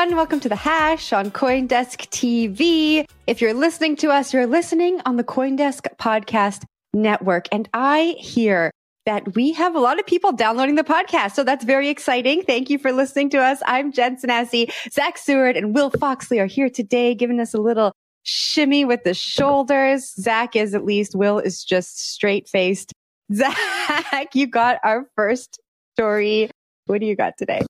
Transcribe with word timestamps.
Everyone. 0.00 0.16
Welcome 0.16 0.40
to 0.40 0.48
the 0.48 0.56
Hash 0.56 1.12
on 1.12 1.30
Coindesk 1.30 2.08
TV. 2.08 3.04
If 3.26 3.42
you're 3.42 3.52
listening 3.52 3.96
to 3.96 4.08
us, 4.08 4.32
you're 4.32 4.46
listening 4.46 4.98
on 5.04 5.18
the 5.18 5.24
Coindesk 5.24 5.94
Podcast 5.98 6.64
Network. 6.94 7.48
And 7.52 7.68
I 7.74 8.14
hear 8.18 8.70
that 9.04 9.34
we 9.34 9.52
have 9.52 9.74
a 9.74 9.78
lot 9.78 10.00
of 10.00 10.06
people 10.06 10.32
downloading 10.32 10.76
the 10.76 10.84
podcast. 10.84 11.32
So 11.32 11.44
that's 11.44 11.66
very 11.66 11.90
exciting. 11.90 12.42
Thank 12.44 12.70
you 12.70 12.78
for 12.78 12.92
listening 12.92 13.28
to 13.30 13.38
us. 13.42 13.60
I'm 13.66 13.92
Jen 13.92 14.16
Sanasie. 14.16 14.72
Zach 14.90 15.18
Seward 15.18 15.58
and 15.58 15.74
Will 15.74 15.90
Foxley 15.90 16.40
are 16.40 16.46
here 16.46 16.70
today, 16.70 17.14
giving 17.14 17.38
us 17.38 17.52
a 17.52 17.60
little 17.60 17.92
shimmy 18.22 18.86
with 18.86 19.04
the 19.04 19.12
shoulders. 19.12 20.14
Zach 20.14 20.56
is 20.56 20.74
at 20.74 20.86
least. 20.86 21.14
Will 21.14 21.38
is 21.38 21.62
just 21.62 22.10
straight 22.10 22.48
faced. 22.48 22.94
Zach, 23.34 24.34
you 24.34 24.46
got 24.46 24.78
our 24.82 25.10
first 25.14 25.60
story. 25.94 26.50
What 26.86 27.00
do 27.00 27.06
you 27.06 27.16
got 27.16 27.36
today? 27.36 27.60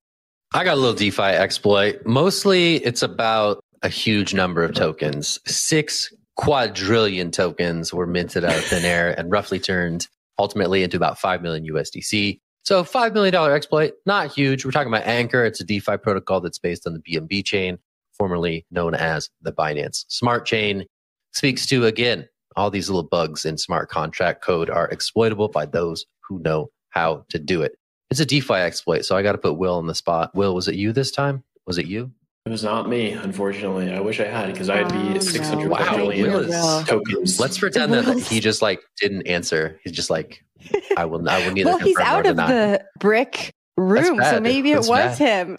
I 0.53 0.65
got 0.65 0.73
a 0.73 0.79
little 0.79 0.95
DeFi 0.95 1.21
exploit. 1.21 2.05
Mostly 2.05 2.75
it's 2.77 3.01
about 3.01 3.63
a 3.83 3.89
huge 3.89 4.33
number 4.33 4.63
of 4.63 4.73
tokens. 4.73 5.39
Six 5.45 6.13
quadrillion 6.35 7.31
tokens 7.31 7.93
were 7.93 8.05
minted 8.05 8.43
out 8.43 8.57
of 8.57 8.65
thin 8.65 8.83
air 8.83 9.17
and 9.17 9.31
roughly 9.31 9.59
turned 9.59 10.09
ultimately 10.37 10.83
into 10.83 10.97
about 10.97 11.17
5 11.17 11.41
million 11.41 11.73
USDC. 11.73 12.41
So 12.63 12.83
$5 12.83 13.13
million 13.13 13.33
exploit, 13.33 13.93
not 14.05 14.33
huge. 14.33 14.65
We're 14.65 14.71
talking 14.71 14.93
about 14.93 15.05
Ankr. 15.05 15.47
It's 15.47 15.61
a 15.61 15.63
DeFi 15.63 15.97
protocol 15.97 16.41
that's 16.41 16.59
based 16.59 16.85
on 16.85 16.93
the 16.93 16.99
BNB 16.99 17.45
chain, 17.45 17.77
formerly 18.17 18.65
known 18.71 18.93
as 18.93 19.29
the 19.41 19.53
Binance 19.53 20.03
Smart 20.09 20.45
Chain. 20.45 20.85
Speaks 21.33 21.65
to, 21.67 21.85
again, 21.85 22.27
all 22.57 22.69
these 22.69 22.89
little 22.89 23.07
bugs 23.07 23.45
in 23.45 23.57
smart 23.57 23.89
contract 23.89 24.43
code 24.43 24.69
are 24.69 24.89
exploitable 24.89 25.47
by 25.47 25.65
those 25.65 26.05
who 26.27 26.39
know 26.39 26.71
how 26.89 27.23
to 27.29 27.39
do 27.39 27.61
it. 27.61 27.77
It's 28.11 28.19
a 28.19 28.25
DeFi 28.25 28.53
exploit, 28.55 29.05
so 29.05 29.15
I 29.15 29.23
got 29.23 29.31
to 29.31 29.37
put 29.37 29.53
Will 29.57 29.75
on 29.75 29.87
the 29.87 29.95
spot. 29.95 30.35
Will, 30.35 30.53
was 30.53 30.67
it 30.67 30.75
you 30.75 30.91
this 30.91 31.11
time? 31.11 31.43
Was 31.65 31.77
it 31.77 31.85
you? 31.87 32.11
It 32.45 32.49
was 32.49 32.63
not 32.63 32.89
me, 32.89 33.11
unfortunately. 33.11 33.91
I 33.91 33.99
wish 34.01 34.19
I 34.19 34.25
had 34.25 34.51
because 34.51 34.69
I'd 34.69 34.89
be 34.89 35.17
Oh, 35.17 35.19
600 35.19 35.63
no. 35.63 35.69
Wow, 35.69 35.77
quadrillion 35.77 36.29
Will 36.31 36.83
tokens. 36.83 37.39
Let's 37.39 37.57
pretend 37.57 37.93
that 37.93 38.05
Will's- 38.05 38.27
he 38.27 38.39
just 38.41 38.61
like 38.61 38.81
didn't 38.99 39.27
answer. 39.27 39.79
He's 39.83 39.93
just 39.93 40.09
like, 40.09 40.43
I 40.97 41.05
will, 41.05 41.27
I 41.29 41.45
will 41.45 41.53
neither 41.53 41.69
well, 41.69 41.77
he's 41.77 41.97
out 41.99 42.25
of 42.25 42.35
deny. 42.35 42.47
the 42.51 42.85
brick 42.99 43.53
room, 43.77 44.19
so 44.23 44.39
maybe 44.41 44.71
it 44.71 44.75
That's 44.75 44.89
was 44.89 45.19
bad. 45.19 45.47
him. 45.47 45.57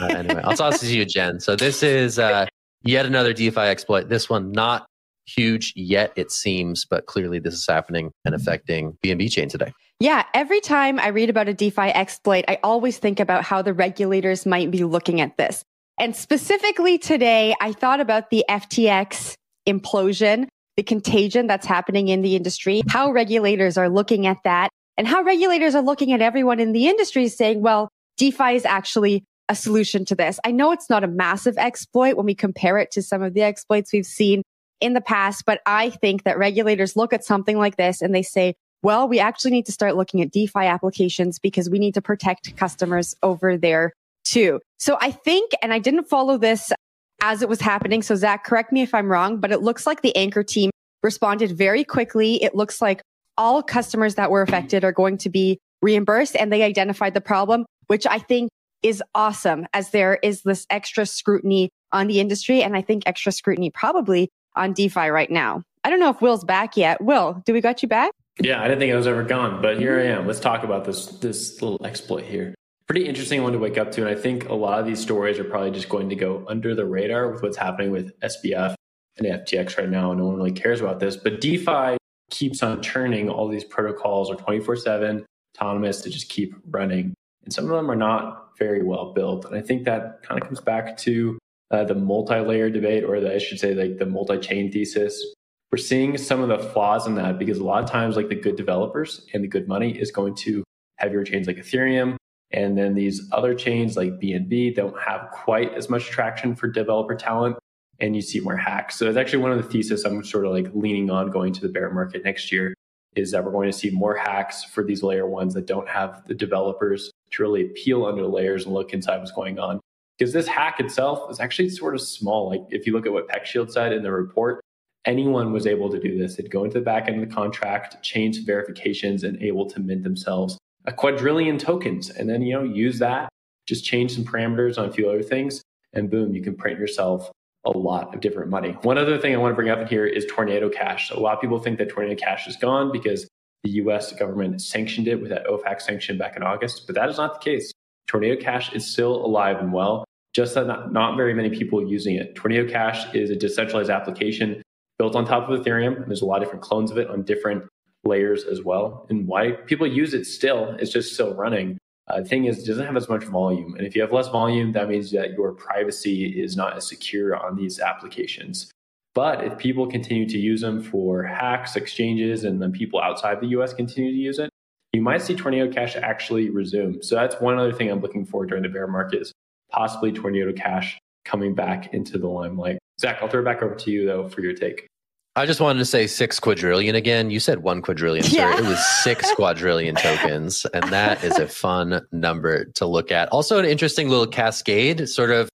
Anyway, 0.00 0.40
I'll 0.42 0.56
toss 0.56 0.82
it 0.82 0.86
to 0.88 0.96
you, 0.96 1.04
Jen. 1.04 1.38
So 1.40 1.54
this 1.56 1.82
is 1.84 2.18
uh, 2.18 2.46
yet 2.82 3.06
another 3.06 3.32
DeFi 3.32 3.60
exploit. 3.60 4.08
This 4.08 4.28
one 4.28 4.50
not 4.50 4.86
huge 5.26 5.74
yet, 5.76 6.12
it 6.16 6.32
seems, 6.32 6.84
but 6.86 7.06
clearly 7.06 7.38
this 7.38 7.54
is 7.54 7.66
happening 7.68 8.10
and 8.24 8.34
affecting 8.34 8.96
BNB 9.04 9.30
chain 9.30 9.48
today. 9.48 9.72
Yeah, 10.00 10.24
every 10.32 10.60
time 10.60 11.00
I 11.00 11.08
read 11.08 11.28
about 11.28 11.48
a 11.48 11.54
DeFi 11.54 11.88
exploit, 11.88 12.44
I 12.46 12.60
always 12.62 12.98
think 12.98 13.18
about 13.18 13.42
how 13.42 13.62
the 13.62 13.74
regulators 13.74 14.46
might 14.46 14.70
be 14.70 14.84
looking 14.84 15.20
at 15.20 15.36
this. 15.36 15.64
And 15.98 16.14
specifically 16.14 16.98
today, 16.98 17.56
I 17.60 17.72
thought 17.72 18.00
about 18.00 18.30
the 18.30 18.44
FTX 18.48 19.34
implosion, 19.68 20.46
the 20.76 20.84
contagion 20.84 21.48
that's 21.48 21.66
happening 21.66 22.06
in 22.06 22.22
the 22.22 22.36
industry, 22.36 22.82
how 22.88 23.10
regulators 23.10 23.76
are 23.76 23.88
looking 23.88 24.28
at 24.28 24.36
that, 24.44 24.70
and 24.96 25.08
how 25.08 25.22
regulators 25.22 25.74
are 25.74 25.82
looking 25.82 26.12
at 26.12 26.22
everyone 26.22 26.60
in 26.60 26.70
the 26.70 26.86
industry 26.86 27.26
saying, 27.26 27.60
well, 27.60 27.88
DeFi 28.18 28.54
is 28.54 28.64
actually 28.64 29.24
a 29.48 29.56
solution 29.56 30.04
to 30.04 30.14
this. 30.14 30.38
I 30.44 30.52
know 30.52 30.70
it's 30.70 30.88
not 30.88 31.02
a 31.02 31.08
massive 31.08 31.58
exploit 31.58 32.16
when 32.16 32.26
we 32.26 32.36
compare 32.36 32.78
it 32.78 32.92
to 32.92 33.02
some 33.02 33.22
of 33.22 33.34
the 33.34 33.42
exploits 33.42 33.92
we've 33.92 34.06
seen 34.06 34.42
in 34.80 34.92
the 34.92 35.00
past, 35.00 35.44
but 35.44 35.60
I 35.66 35.90
think 35.90 36.22
that 36.22 36.38
regulators 36.38 36.94
look 36.94 37.12
at 37.12 37.24
something 37.24 37.58
like 37.58 37.76
this 37.76 38.00
and 38.00 38.14
they 38.14 38.22
say, 38.22 38.54
well, 38.82 39.08
we 39.08 39.18
actually 39.18 39.50
need 39.50 39.66
to 39.66 39.72
start 39.72 39.96
looking 39.96 40.20
at 40.22 40.30
DeFi 40.30 40.60
applications 40.60 41.38
because 41.38 41.68
we 41.68 41.78
need 41.78 41.94
to 41.94 42.02
protect 42.02 42.56
customers 42.56 43.14
over 43.22 43.56
there 43.56 43.92
too. 44.24 44.60
So 44.78 44.96
I 45.00 45.10
think, 45.10 45.52
and 45.62 45.72
I 45.72 45.78
didn't 45.78 46.08
follow 46.08 46.38
this 46.38 46.72
as 47.20 47.42
it 47.42 47.48
was 47.48 47.60
happening. 47.60 48.02
So 48.02 48.14
Zach, 48.14 48.44
correct 48.44 48.72
me 48.72 48.82
if 48.82 48.94
I'm 48.94 49.10
wrong, 49.10 49.40
but 49.40 49.50
it 49.50 49.62
looks 49.62 49.86
like 49.86 50.02
the 50.02 50.12
Ankr 50.16 50.46
team 50.46 50.70
responded 51.02 51.52
very 51.56 51.84
quickly. 51.84 52.42
It 52.42 52.54
looks 52.54 52.80
like 52.80 53.02
all 53.36 53.62
customers 53.62 54.16
that 54.16 54.30
were 54.30 54.42
affected 54.42 54.84
are 54.84 54.92
going 54.92 55.18
to 55.18 55.30
be 55.30 55.58
reimbursed 55.82 56.36
and 56.36 56.52
they 56.52 56.62
identified 56.62 57.14
the 57.14 57.20
problem, 57.20 57.64
which 57.86 58.06
I 58.06 58.18
think 58.18 58.50
is 58.82 59.02
awesome 59.14 59.66
as 59.72 59.90
there 59.90 60.18
is 60.22 60.42
this 60.42 60.66
extra 60.70 61.06
scrutiny 61.06 61.70
on 61.92 62.06
the 62.06 62.20
industry. 62.20 62.62
And 62.62 62.76
I 62.76 62.82
think 62.82 63.04
extra 63.06 63.32
scrutiny 63.32 63.70
probably 63.70 64.28
on 64.54 64.72
DeFi 64.72 65.08
right 65.08 65.30
now. 65.30 65.62
I 65.84 65.90
don't 65.90 66.00
know 66.00 66.10
if 66.10 66.20
Will's 66.20 66.44
back 66.44 66.76
yet. 66.76 67.02
Will, 67.02 67.42
do 67.46 67.52
we 67.52 67.60
got 67.60 67.82
you 67.82 67.88
back? 67.88 68.10
Yeah, 68.40 68.60
I 68.60 68.68
didn't 68.68 68.80
think 68.80 68.92
I 68.92 68.96
was 68.96 69.06
ever 69.06 69.24
gone, 69.24 69.60
but 69.60 69.78
here 69.78 69.98
I 69.98 70.04
am. 70.04 70.26
Let's 70.26 70.40
talk 70.40 70.62
about 70.62 70.84
this 70.84 71.06
this 71.06 71.60
little 71.60 71.84
exploit 71.84 72.24
here. 72.24 72.54
Pretty 72.86 73.06
interesting 73.06 73.42
one 73.42 73.52
to 73.52 73.58
wake 73.58 73.76
up 73.76 73.90
to, 73.92 74.00
and 74.00 74.08
I 74.08 74.14
think 74.14 74.48
a 74.48 74.54
lot 74.54 74.80
of 74.80 74.86
these 74.86 75.00
stories 75.00 75.38
are 75.38 75.44
probably 75.44 75.72
just 75.72 75.88
going 75.88 76.08
to 76.08 76.14
go 76.14 76.44
under 76.48 76.74
the 76.74 76.86
radar 76.86 77.30
with 77.30 77.42
what's 77.42 77.56
happening 77.56 77.90
with 77.90 78.18
SBF 78.20 78.74
and 79.18 79.26
FTX 79.26 79.76
right 79.76 79.90
now. 79.90 80.12
No 80.14 80.26
one 80.26 80.36
really 80.36 80.52
cares 80.52 80.80
about 80.80 81.00
this, 81.00 81.16
but 81.16 81.40
DeFi 81.40 81.96
keeps 82.30 82.62
on 82.62 82.80
churning. 82.80 83.28
All 83.28 83.48
these 83.48 83.64
protocols 83.64 84.30
are 84.30 84.36
twenty 84.36 84.60
four 84.60 84.76
seven 84.76 85.26
autonomous 85.56 86.00
to 86.02 86.10
just 86.10 86.28
keep 86.28 86.54
running, 86.70 87.14
and 87.44 87.52
some 87.52 87.64
of 87.64 87.70
them 87.70 87.90
are 87.90 87.96
not 87.96 88.56
very 88.58 88.82
well 88.82 89.12
built. 89.12 89.44
And 89.44 89.56
I 89.56 89.60
think 89.60 89.84
that 89.84 90.22
kind 90.22 90.40
of 90.40 90.46
comes 90.46 90.60
back 90.60 90.96
to 90.98 91.38
uh, 91.70 91.84
the 91.84 91.94
multi-layer 91.94 92.70
debate, 92.70 93.04
or 93.04 93.20
the, 93.20 93.34
I 93.34 93.38
should 93.38 93.58
say, 93.58 93.74
like 93.74 93.98
the 93.98 94.06
multi-chain 94.06 94.70
thesis. 94.72 95.34
We're 95.70 95.78
seeing 95.78 96.16
some 96.16 96.40
of 96.40 96.48
the 96.48 96.58
flaws 96.58 97.06
in 97.06 97.14
that 97.16 97.38
because 97.38 97.58
a 97.58 97.64
lot 97.64 97.84
of 97.84 97.90
times, 97.90 98.16
like 98.16 98.28
the 98.28 98.34
good 98.34 98.56
developers 98.56 99.26
and 99.34 99.44
the 99.44 99.48
good 99.48 99.68
money 99.68 99.90
is 99.90 100.10
going 100.10 100.34
to 100.36 100.64
heavier 100.96 101.24
chains 101.24 101.46
like 101.46 101.56
Ethereum, 101.56 102.16
and 102.50 102.76
then 102.76 102.94
these 102.94 103.28
other 103.32 103.54
chains 103.54 103.96
like 103.96 104.12
BNB 104.12 104.74
don't 104.74 104.98
have 104.98 105.28
quite 105.30 105.74
as 105.74 105.90
much 105.90 106.06
traction 106.06 106.54
for 106.54 106.68
developer 106.68 107.14
talent, 107.14 107.56
and 108.00 108.16
you 108.16 108.22
see 108.22 108.40
more 108.40 108.56
hacks. 108.56 108.96
So 108.96 109.08
it's 109.08 109.18
actually 109.18 109.42
one 109.42 109.52
of 109.52 109.58
the 109.58 109.68
thesis 109.68 110.04
I'm 110.04 110.24
sort 110.24 110.46
of 110.46 110.52
like 110.52 110.70
leaning 110.74 111.10
on 111.10 111.30
going 111.30 111.52
to 111.52 111.60
the 111.60 111.68
bear 111.68 111.90
market 111.90 112.24
next 112.24 112.50
year 112.50 112.74
is 113.16 113.32
that 113.32 113.44
we're 113.44 113.52
going 113.52 113.70
to 113.70 113.76
see 113.76 113.90
more 113.90 114.16
hacks 114.16 114.64
for 114.64 114.84
these 114.84 115.02
layer 115.02 115.26
ones 115.26 115.54
that 115.54 115.66
don't 115.66 115.88
have 115.88 116.22
the 116.26 116.34
developers 116.34 117.10
to 117.32 117.42
really 117.42 117.64
peel 117.74 118.06
under 118.06 118.22
the 118.22 118.28
layers 118.28 118.64
and 118.64 118.72
look 118.72 118.92
inside 118.92 119.18
what's 119.18 119.32
going 119.32 119.58
on 119.58 119.80
because 120.18 120.32
this 120.32 120.46
hack 120.46 120.80
itself 120.80 121.30
is 121.30 121.40
actually 121.40 121.68
sort 121.68 121.94
of 121.94 122.00
small. 122.00 122.50
Like 122.50 122.62
if 122.70 122.86
you 122.86 122.92
look 122.92 123.06
at 123.06 123.12
what 123.12 123.28
PeckShield 123.28 123.70
said 123.70 123.92
in 123.92 124.02
the 124.02 124.12
report, 124.12 124.60
anyone 125.08 125.52
was 125.52 125.66
able 125.66 125.90
to 125.90 125.98
do 125.98 126.16
this. 126.16 126.36
They'd 126.36 126.50
go 126.50 126.62
into 126.62 126.78
the 126.78 126.84
back 126.84 127.08
end 127.08 127.20
of 127.20 127.28
the 127.28 127.34
contract, 127.34 128.00
change 128.04 128.44
verifications, 128.44 129.24
and 129.24 129.42
able 129.42 129.68
to 129.70 129.80
mint 129.80 130.04
themselves 130.04 130.58
a 130.88 130.92
quadrillion 130.92 131.58
tokens, 131.58 132.08
and 132.08 132.28
then 132.28 132.40
you 132.42 132.54
know 132.54 132.62
use 132.62 132.98
that, 132.98 133.28
just 133.66 133.84
change 133.84 134.14
some 134.14 134.24
parameters 134.24 134.78
on 134.78 134.88
a 134.88 134.92
few 134.92 135.08
other 135.08 135.22
things, 135.22 135.62
and 135.92 136.10
boom, 136.10 136.34
you 136.34 136.42
can 136.42 136.56
print 136.56 136.78
yourself 136.78 137.30
a 137.66 137.70
lot 137.70 138.14
of 138.14 138.20
different 138.20 138.48
money. 138.48 138.70
One 138.82 138.96
other 138.96 139.18
thing 139.18 139.34
I 139.34 139.36
want 139.36 139.52
to 139.52 139.54
bring 139.54 139.68
up 139.68 139.80
in 139.80 139.86
here 139.86 140.06
is 140.06 140.24
Tornado 140.26 140.70
Cash. 140.70 141.10
A 141.10 141.20
lot 141.20 141.34
of 141.34 141.40
people 141.42 141.58
think 141.58 141.76
that 141.78 141.90
Tornado 141.90 142.14
Cash 142.14 142.48
is 142.48 142.56
gone 142.56 142.90
because 142.90 143.28
the 143.64 143.70
US 143.82 144.12
government 144.12 144.62
sanctioned 144.62 145.08
it 145.08 145.20
with 145.20 145.28
that 145.28 145.46
OFAC 145.46 145.82
sanction 145.82 146.16
back 146.16 146.36
in 146.36 146.42
August, 146.42 146.86
but 146.86 146.94
that 146.94 147.10
is 147.10 147.18
not 147.18 147.34
the 147.34 147.40
case. 147.40 147.70
Tornado 148.06 148.40
Cash 148.40 148.72
is 148.72 148.90
still 148.90 149.14
alive 149.14 149.58
and 149.58 149.72
well, 149.72 150.04
just 150.32 150.54
that 150.54 150.66
not, 150.66 150.92
not 150.92 151.16
very 151.16 151.34
many 151.34 151.50
people 151.50 151.86
using 151.86 152.16
it. 152.16 152.34
Tornado 152.34 152.66
Cash 152.70 153.12
is 153.14 153.28
a 153.28 153.36
decentralized 153.36 153.90
application 153.90 154.62
built 154.98 155.14
on 155.14 155.24
top 155.24 155.48
of 155.48 155.60
Ethereum, 155.60 155.96
and 155.96 156.06
there's 156.06 156.22
a 156.22 156.26
lot 156.26 156.38
of 156.38 156.44
different 156.44 156.62
clones 156.62 156.90
of 156.90 156.98
it 156.98 157.08
on 157.08 157.22
different 157.22 157.64
layers 158.04 158.44
as 158.44 158.62
well. 158.62 159.06
And 159.08 159.26
why 159.26 159.52
people 159.52 159.86
use 159.86 160.14
it 160.14 160.24
still, 160.24 160.76
it's 160.78 160.92
just 160.92 161.14
still 161.14 161.34
running. 161.34 161.78
Uh, 162.08 162.20
the 162.20 162.28
thing 162.28 162.46
is, 162.46 162.58
it 162.58 162.66
doesn't 162.66 162.86
have 162.86 162.96
as 162.96 163.08
much 163.08 163.24
volume. 163.24 163.74
And 163.76 163.86
if 163.86 163.94
you 163.94 164.00
have 164.02 164.12
less 164.12 164.28
volume, 164.28 164.72
that 164.72 164.88
means 164.88 165.10
that 165.12 165.32
your 165.32 165.52
privacy 165.52 166.40
is 166.40 166.56
not 166.56 166.76
as 166.76 166.88
secure 166.88 167.36
on 167.36 167.56
these 167.56 167.80
applications. 167.80 168.70
But 169.14 169.44
if 169.44 169.58
people 169.58 169.86
continue 169.86 170.28
to 170.28 170.38
use 170.38 170.60
them 170.60 170.82
for 170.82 171.22
hacks, 171.22 171.76
exchanges, 171.76 172.44
and 172.44 172.62
then 172.62 172.72
people 172.72 173.00
outside 173.00 173.40
the 173.40 173.48
US 173.48 173.74
continue 173.74 174.10
to 174.10 174.16
use 174.16 174.38
it, 174.38 174.50
you 174.92 175.02
might 175.02 175.22
see 175.22 175.34
Tornado 175.34 175.70
Cash 175.70 175.96
actually 175.96 176.50
resume. 176.50 177.02
So 177.02 177.14
that's 177.14 177.40
one 177.40 177.58
other 177.58 177.72
thing 177.72 177.90
I'm 177.90 178.00
looking 178.00 178.24
for 178.24 178.46
during 178.46 178.62
the 178.62 178.68
bear 178.68 178.86
market 178.86 179.22
is 179.22 179.32
possibly 179.70 180.12
Tornado 180.12 180.52
Cash 180.52 180.98
coming 181.24 181.54
back 181.54 181.92
into 181.92 182.18
the 182.18 182.28
limelight. 182.28 182.78
Zach, 183.00 183.18
I'll 183.22 183.28
throw 183.28 183.40
it 183.40 183.44
back 183.44 183.62
over 183.62 183.74
to 183.74 183.90
you 183.90 184.06
though 184.06 184.28
for 184.28 184.40
your 184.40 184.54
take. 184.54 184.88
I 185.36 185.46
just 185.46 185.60
wanted 185.60 185.78
to 185.78 185.84
say 185.84 186.08
six 186.08 186.40
quadrillion 186.40 186.96
again. 186.96 187.30
You 187.30 187.38
said 187.38 187.62
one 187.62 187.80
quadrillion, 187.80 188.24
sir. 188.24 188.50
It 188.58 188.64
was 188.64 188.84
six 189.04 189.32
quadrillion 189.36 189.94
tokens, 189.94 190.66
and 190.74 190.82
that 190.92 191.22
is 191.22 191.38
a 191.38 191.46
fun 191.46 192.04
number 192.10 192.64
to 192.64 192.86
look 192.86 193.12
at. 193.12 193.28
Also, 193.28 193.58
an 193.58 193.64
interesting 193.64 194.08
little 194.08 194.26
cascade. 194.26 195.08
Sort 195.08 195.30
of, 195.30 195.48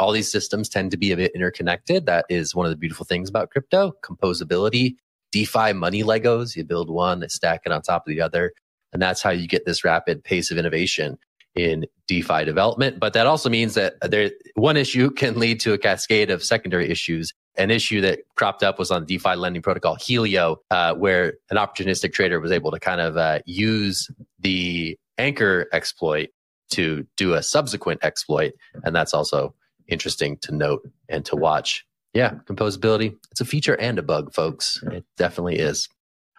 all 0.00 0.10
these 0.10 0.32
systems 0.32 0.68
tend 0.68 0.90
to 0.90 0.96
be 0.96 1.12
a 1.12 1.16
bit 1.16 1.30
interconnected. 1.32 2.06
That 2.06 2.24
is 2.28 2.56
one 2.56 2.66
of 2.66 2.70
the 2.70 2.76
beautiful 2.76 3.06
things 3.06 3.28
about 3.28 3.50
crypto: 3.50 3.92
composability. 4.02 4.96
DeFi 5.30 5.74
money 5.74 6.02
Legos. 6.02 6.56
You 6.56 6.64
build 6.64 6.90
one, 6.90 7.20
they 7.20 7.28
stack 7.28 7.60
it 7.64 7.70
on 7.70 7.82
top 7.82 8.08
of 8.08 8.10
the 8.10 8.20
other, 8.20 8.52
and 8.92 9.00
that's 9.00 9.22
how 9.22 9.30
you 9.30 9.46
get 9.46 9.64
this 9.64 9.84
rapid 9.84 10.24
pace 10.24 10.50
of 10.50 10.58
innovation 10.58 11.18
in 11.54 11.86
DeFi 12.06 12.44
development. 12.44 12.98
But 13.00 13.12
that 13.14 13.26
also 13.26 13.48
means 13.48 13.74
that 13.74 13.94
there 14.02 14.30
one 14.54 14.76
issue 14.76 15.10
can 15.22 15.38
lead 15.38 15.60
to 15.60 15.72
a 15.72 15.78
cascade 15.78 16.30
of 16.30 16.42
secondary 16.42 16.88
issues. 16.90 17.32
An 17.56 17.70
issue 17.70 18.00
that 18.02 18.20
cropped 18.36 18.62
up 18.62 18.78
was 18.78 18.90
on 18.90 19.04
DeFi 19.04 19.34
lending 19.34 19.62
protocol 19.62 19.96
Helio, 19.96 20.60
uh, 20.70 20.94
where 20.94 21.34
an 21.50 21.56
opportunistic 21.56 22.12
trader 22.12 22.40
was 22.40 22.52
able 22.52 22.70
to 22.70 22.78
kind 22.78 23.00
of 23.00 23.16
uh, 23.16 23.40
use 23.44 24.08
the 24.38 24.96
Ankr 25.18 25.66
exploit 25.72 26.30
to 26.70 27.06
do 27.16 27.34
a 27.34 27.42
subsequent 27.42 28.02
exploit, 28.04 28.52
and 28.84 28.94
that's 28.94 29.12
also 29.12 29.54
interesting 29.88 30.36
to 30.38 30.54
note 30.54 30.88
and 31.08 31.24
to 31.26 31.36
watch. 31.36 31.84
Yeah, 32.14 32.34
composability. 32.46 33.16
It's 33.30 33.40
a 33.40 33.44
feature 33.44 33.74
and 33.74 33.98
a 33.98 34.02
bug, 34.02 34.32
folks. 34.32 34.82
It 34.90 35.04
definitely 35.16 35.58
is. 35.58 35.88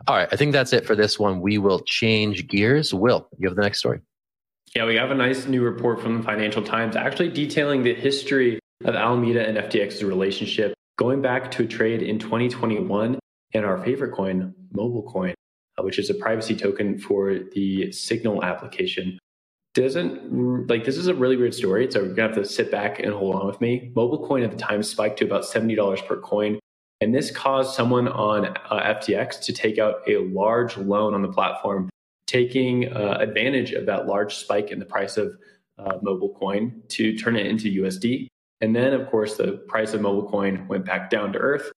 All 0.08 0.16
right, 0.16 0.28
I 0.32 0.36
think 0.36 0.52
that's 0.52 0.74
it 0.74 0.86
for 0.86 0.96
this 0.96 1.20
one. 1.20 1.42
We 1.42 1.58
will 1.58 1.82
change 1.82 2.48
gears. 2.48 2.94
Will, 2.94 3.28
you 3.38 3.48
have 3.48 3.56
the 3.56 3.62
next 3.62 3.80
story. 3.80 4.02
Yeah, 4.76 4.86
we 4.86 4.96
have 4.96 5.12
a 5.12 5.16
nice 5.16 5.48
new 5.48 5.64
report 5.64 6.02
from 6.02 6.18
the 6.18 6.24
Financial 6.24 6.64
Times 6.64 6.96
actually 6.96 7.30
detailing 7.30 7.84
the 7.84 7.94
history 7.94 8.58
of 8.86 8.96
Alameda 8.96 9.46
and 9.46 9.58
FTX's 9.58 10.02
relationship 10.02 10.74
going 10.98 11.22
back 11.22 11.52
to 11.52 11.64
a 11.64 11.68
trade 11.68 12.02
in 12.02 12.18
2021 12.18 13.20
in 13.52 13.66
our 13.66 13.84
favorite 13.84 14.14
coin, 14.14 14.56
MobileCoin, 14.74 15.34
uh, 15.78 15.84
which 15.84 16.00
is 16.00 16.10
a 16.10 16.14
privacy 16.14 16.56
token 16.56 16.98
for 16.98 17.38
the 17.54 17.92
Signal 17.92 18.46
application. 18.46 19.20
Doesn't 19.74 20.68
like 20.70 20.86
this 20.86 20.96
is 20.96 21.08
a 21.08 21.16
really 21.16 21.36
weird 21.36 21.54
story, 21.54 21.92
so 21.92 22.02
we're 22.02 22.14
gonna 22.14 22.34
have 22.34 22.38
to 22.38 22.46
sit 22.46 22.72
back 22.72 23.00
and 23.00 23.12
hold 23.12 23.36
on 23.36 23.48
with 23.48 23.60
me. 23.60 23.92
MobileCoin 23.94 24.46
at 24.46 24.52
the 24.52 24.58
time 24.58 24.84
spiked 24.84 25.20
to 25.20 25.26
about 25.26 25.44
$70 25.44 26.08
per 26.08 26.16
coin. 26.22 26.60
And 27.02 27.14
this 27.14 27.30
caused 27.30 27.76
someone 27.76 28.08
on 28.08 28.46
uh, 28.46 28.96
FTX 28.96 29.42
to 29.42 29.54
take 29.54 29.80
out 29.80 29.96
a 30.08 30.20
large 30.20 30.78
loan 30.78 31.14
on 31.14 31.24
the 31.24 31.32
platform 31.34 31.90
taking 32.32 32.92
uh, 32.94 33.18
advantage 33.20 33.74
of 33.74 33.86
that 33.86 34.08
large 34.08 34.36
spike 34.36 34.72
in 34.72 34.80
the 34.80 34.86
price 34.86 35.18
of 35.18 35.36
uh, 35.78 35.98
MobileCoin 35.98 36.88
to 36.88 37.18
turn 37.18 37.36
it 37.36 37.46
into 37.46 37.84
USD. 37.84 38.28
And 38.62 38.74
then, 38.74 38.94
of 38.94 39.10
course, 39.10 39.36
the 39.36 39.64
price 39.68 39.94
of 39.94 40.00
mobile 40.00 40.30
coin 40.30 40.66
went 40.70 40.86
back 40.86 41.10
down 41.10 41.34
to 41.34 41.40
earth. 41.40 41.72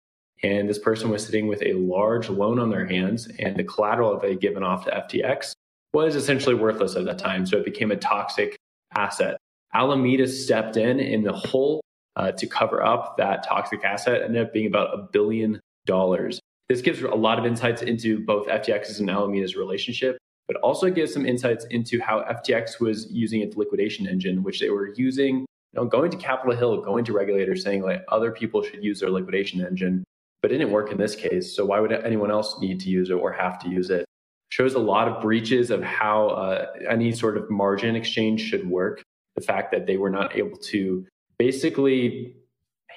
And 0.42 0.68
this 0.68 0.78
person 0.78 1.08
was 1.08 1.24
sitting 1.24 1.46
with 1.46 1.62
a 1.62 1.72
large 1.74 2.28
loan 2.28 2.58
on 2.58 2.68
their 2.68 2.84
hands, 2.84 3.28
and 3.38 3.56
the 3.56 3.64
collateral 3.64 4.12
that 4.12 4.22
they 4.22 4.34
given 4.34 4.64
off 4.64 4.84
to 4.84 4.90
FTX 4.90 5.52
was 5.94 6.16
essentially 6.16 6.56
worthless 6.56 6.96
at 6.96 7.04
that 7.04 7.18
time. 7.18 7.46
So 7.46 7.58
it 7.58 7.64
became 7.64 7.92
a 7.92 7.96
toxic 7.96 8.56
asset. 8.94 9.38
Alameda 9.72 10.26
stepped 10.26 10.76
in 10.76 11.00
in 11.00 11.22
the 11.22 11.32
hole 11.32 11.80
uh, 12.16 12.32
to 12.32 12.46
cover 12.46 12.82
up 12.84 13.16
that 13.18 13.44
toxic 13.44 13.84
asset, 13.84 14.22
ended 14.22 14.42
up 14.44 14.52
being 14.52 14.66
about 14.66 14.92
a 14.92 15.06
billion 15.12 15.60
dollars. 15.86 16.40
This 16.68 16.82
gives 16.82 17.00
a 17.00 17.08
lot 17.08 17.38
of 17.38 17.46
insights 17.46 17.80
into 17.80 18.24
both 18.24 18.48
FTX's 18.48 19.00
and 19.00 19.08
Alameda's 19.08 19.54
relationship 19.54 20.18
but 20.52 20.60
also 20.60 20.90
gives 20.90 21.14
some 21.14 21.24
insights 21.24 21.64
into 21.70 21.98
how 22.00 22.20
FTX 22.24 22.78
was 22.78 23.10
using 23.10 23.40
its 23.40 23.56
liquidation 23.56 24.06
engine, 24.06 24.42
which 24.42 24.60
they 24.60 24.68
were 24.68 24.92
using, 24.94 25.38
you 25.38 25.46
know, 25.74 25.86
going 25.86 26.10
to 26.10 26.16
Capitol 26.18 26.54
Hill, 26.54 26.82
going 26.82 27.04
to 27.06 27.12
regulators 27.14 27.62
saying 27.62 27.82
like 27.82 28.04
other 28.08 28.30
people 28.30 28.62
should 28.62 28.84
use 28.84 29.00
their 29.00 29.10
liquidation 29.10 29.64
engine, 29.64 30.04
but 30.42 30.52
it 30.52 30.58
didn't 30.58 30.72
work 30.72 30.92
in 30.92 30.98
this 30.98 31.14
case. 31.16 31.56
So 31.56 31.64
why 31.64 31.80
would 31.80 31.92
anyone 31.92 32.30
else 32.30 32.60
need 32.60 32.80
to 32.80 32.90
use 32.90 33.08
it 33.08 33.14
or 33.14 33.32
have 33.32 33.58
to 33.60 33.70
use 33.70 33.88
it? 33.88 34.04
Shows 34.50 34.74
a 34.74 34.78
lot 34.78 35.08
of 35.08 35.22
breaches 35.22 35.70
of 35.70 35.82
how 35.82 36.28
uh, 36.28 36.66
any 36.90 37.12
sort 37.12 37.38
of 37.38 37.48
margin 37.48 37.96
exchange 37.96 38.42
should 38.42 38.68
work. 38.68 39.02
The 39.36 39.42
fact 39.42 39.72
that 39.72 39.86
they 39.86 39.96
were 39.96 40.10
not 40.10 40.36
able 40.36 40.58
to 40.58 41.06
basically 41.38 42.34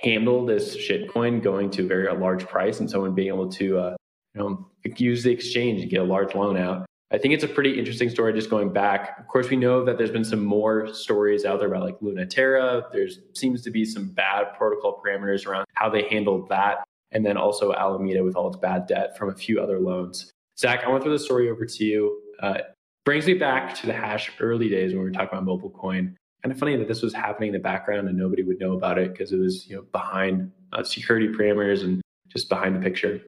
handle 0.03 0.45
this 0.45 0.75
shitcoin 0.75 1.41
going 1.41 1.69
to 1.69 1.85
a 1.85 1.87
very 1.87 2.13
large 2.13 2.45
price 2.45 2.81
and 2.81 2.89
someone 2.89 3.15
being 3.15 3.29
able 3.29 3.49
to 3.49 3.77
uh, 3.77 3.95
you 4.33 4.41
know 4.41 4.67
use 4.97 5.23
the 5.23 5.31
exchange 5.31 5.83
and 5.83 5.89
get 5.89 6.01
a 6.01 6.03
large 6.03 6.35
loan 6.35 6.57
out 6.57 6.85
I 7.15 7.17
think 7.17 7.33
it's 7.33 7.45
a 7.45 7.47
pretty 7.47 7.79
interesting 7.79 8.09
story 8.09 8.33
just 8.33 8.49
going 8.49 8.73
back. 8.73 9.17
Of 9.17 9.29
course, 9.29 9.49
we 9.49 9.55
know 9.55 9.85
that 9.85 9.97
there's 9.97 10.11
been 10.11 10.25
some 10.25 10.43
more 10.43 10.93
stories 10.93 11.45
out 11.45 11.59
there 11.59 11.69
about 11.69 11.83
like 11.83 11.95
Luna 12.01 12.25
Terra. 12.25 12.87
There 12.91 13.07
seems 13.33 13.61
to 13.61 13.71
be 13.71 13.85
some 13.85 14.09
bad 14.09 14.53
protocol 14.57 15.01
parameters 15.01 15.47
around 15.47 15.65
how 15.75 15.89
they 15.89 16.09
handled 16.09 16.49
that. 16.49 16.83
And 17.13 17.25
then 17.25 17.37
also 17.37 17.71
Alameda 17.71 18.21
with 18.21 18.35
all 18.35 18.49
its 18.49 18.57
bad 18.57 18.87
debt 18.87 19.17
from 19.17 19.29
a 19.29 19.33
few 19.33 19.61
other 19.61 19.79
loans. 19.79 20.29
Zach, 20.59 20.83
I 20.83 20.89
want 20.89 21.03
to 21.03 21.05
throw 21.05 21.13
the 21.13 21.23
story 21.23 21.49
over 21.49 21.65
to 21.65 21.85
you. 21.85 22.21
Uh, 22.41 22.57
brings 23.05 23.25
me 23.27 23.35
back 23.35 23.73
to 23.75 23.87
the 23.87 23.93
hash 23.93 24.29
early 24.41 24.67
days 24.67 24.91
when 24.91 25.01
we 25.01 25.05
were 25.05 25.13
talking 25.13 25.29
about 25.29 25.45
mobile 25.45 25.69
coin. 25.69 26.17
Kind 26.43 26.51
of 26.51 26.59
funny 26.59 26.75
that 26.75 26.89
this 26.89 27.01
was 27.01 27.13
happening 27.13 27.47
in 27.47 27.53
the 27.53 27.59
background 27.59 28.09
and 28.09 28.17
nobody 28.17 28.43
would 28.43 28.59
know 28.59 28.73
about 28.73 28.97
it 28.97 29.13
because 29.13 29.31
it 29.31 29.37
was 29.37 29.65
you 29.69 29.77
know 29.77 29.83
behind 29.93 30.51
uh, 30.73 30.83
security 30.83 31.29
parameters 31.29 31.81
and 31.85 32.01
just 32.27 32.49
behind 32.49 32.75
the 32.75 32.81
picture. 32.81 33.21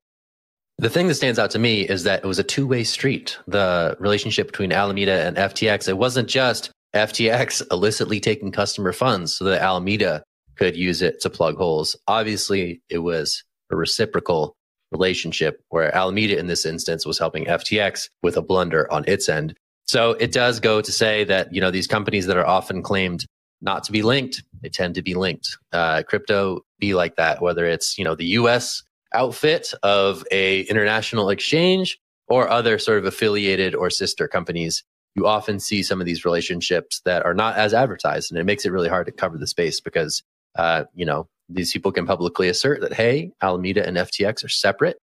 The 0.80 0.90
thing 0.92 1.08
that 1.08 1.16
stands 1.16 1.40
out 1.40 1.50
to 1.52 1.60
me 1.60 1.82
is 1.82 2.04
that 2.04 2.24
it 2.24 2.28
was 2.28 2.38
a 2.38 2.44
two 2.44 2.68
way 2.68 2.84
street. 2.84 3.38
The 3.48 3.98
relationship 4.00 4.48
between 4.48 4.72
Alameda 4.72 5.26
and 5.26 5.36
FTX. 5.36 5.88
It 5.88 5.98
wasn't 5.98 6.30
just 6.30 6.70
FTX 6.94 7.64
illicitly 7.72 8.20
taking 8.20 8.52
customer 8.52 8.94
funds 8.94 9.36
so 9.36 9.46
that 9.46 9.62
Alameda 9.62 10.24
could 10.56 10.76
use 10.76 11.02
it 11.02 11.20
to 11.22 11.32
plug 11.32 11.58
holes. 11.58 11.96
Obviously, 12.08 12.82
it 12.90 13.00
was 13.00 13.44
a 13.72 13.76
reciprocal 13.76 14.56
relationship 14.92 15.62
where 15.70 15.94
Alameda 15.96 16.38
in 16.38 16.46
this 16.46 16.66
instance 16.66 17.06
was 17.06 17.18
helping 17.18 17.46
FTX 17.46 18.10
with 18.22 18.38
a 18.38 18.42
blunder 18.42 18.92
on 18.92 19.04
its 19.08 19.28
end. 19.28 19.56
So 19.86 20.12
it 20.12 20.32
does 20.32 20.60
go 20.60 20.82
to 20.82 20.92
say 20.92 21.24
that, 21.24 21.54
you 21.54 21.60
know, 21.60 21.72
these 21.72 21.88
companies 21.88 22.28
that 22.28 22.38
are 22.38 22.46
often 22.46 22.84
claimed 22.84 23.26
not 23.62 23.84
to 23.86 23.92
be 23.92 24.04
linked, 24.04 24.44
they 24.62 24.70
tend 24.70 24.96
to 24.96 25.02
be 25.02 25.16
linked. 25.16 25.58
Uh, 25.72 26.04
crypto 26.04 26.62
be 26.80 26.94
like 26.94 27.16
that, 27.16 27.42
whether 27.42 27.66
it's, 27.66 27.98
you 27.98 28.04
know, 28.04 28.14
the 28.14 28.26
US 28.26 28.84
outfit 29.18 29.74
of 29.84 30.24
a 30.32 30.62
international 30.62 31.30
exchange 31.30 32.00
or 32.28 32.50
other 32.50 32.78
sort 32.78 33.00
of 33.00 33.06
affiliated 33.06 33.74
or 33.76 33.90
sister 33.90 34.28
companies 34.28 34.84
you 35.16 35.26
often 35.26 35.60
see 35.60 35.82
some 35.82 36.00
of 36.00 36.06
these 36.06 36.24
relationships 36.24 37.02
that 37.04 37.26
are 37.26 37.34
not 37.34 37.56
as 37.56 37.74
advertised 37.74 38.32
and 38.32 38.40
it 38.40 38.44
makes 38.44 38.66
it 38.66 38.72
really 38.72 38.90
hard 38.90 39.08
to 39.08 39.12
cover 39.12 39.38
the 39.38 39.48
space 39.48 39.82
because 39.82 40.24
uh, 40.58 40.84
you 40.94 41.06
know 41.06 41.28
these 41.50 41.72
people 41.72 41.92
can 41.92 42.06
publicly 42.06 42.48
assert 42.50 42.82
that 42.82 42.94
hey 42.94 43.32
alameda 43.42 43.86
and 43.86 43.98
ftx 43.98 44.44
are 44.44 44.50
separate. 44.50 44.98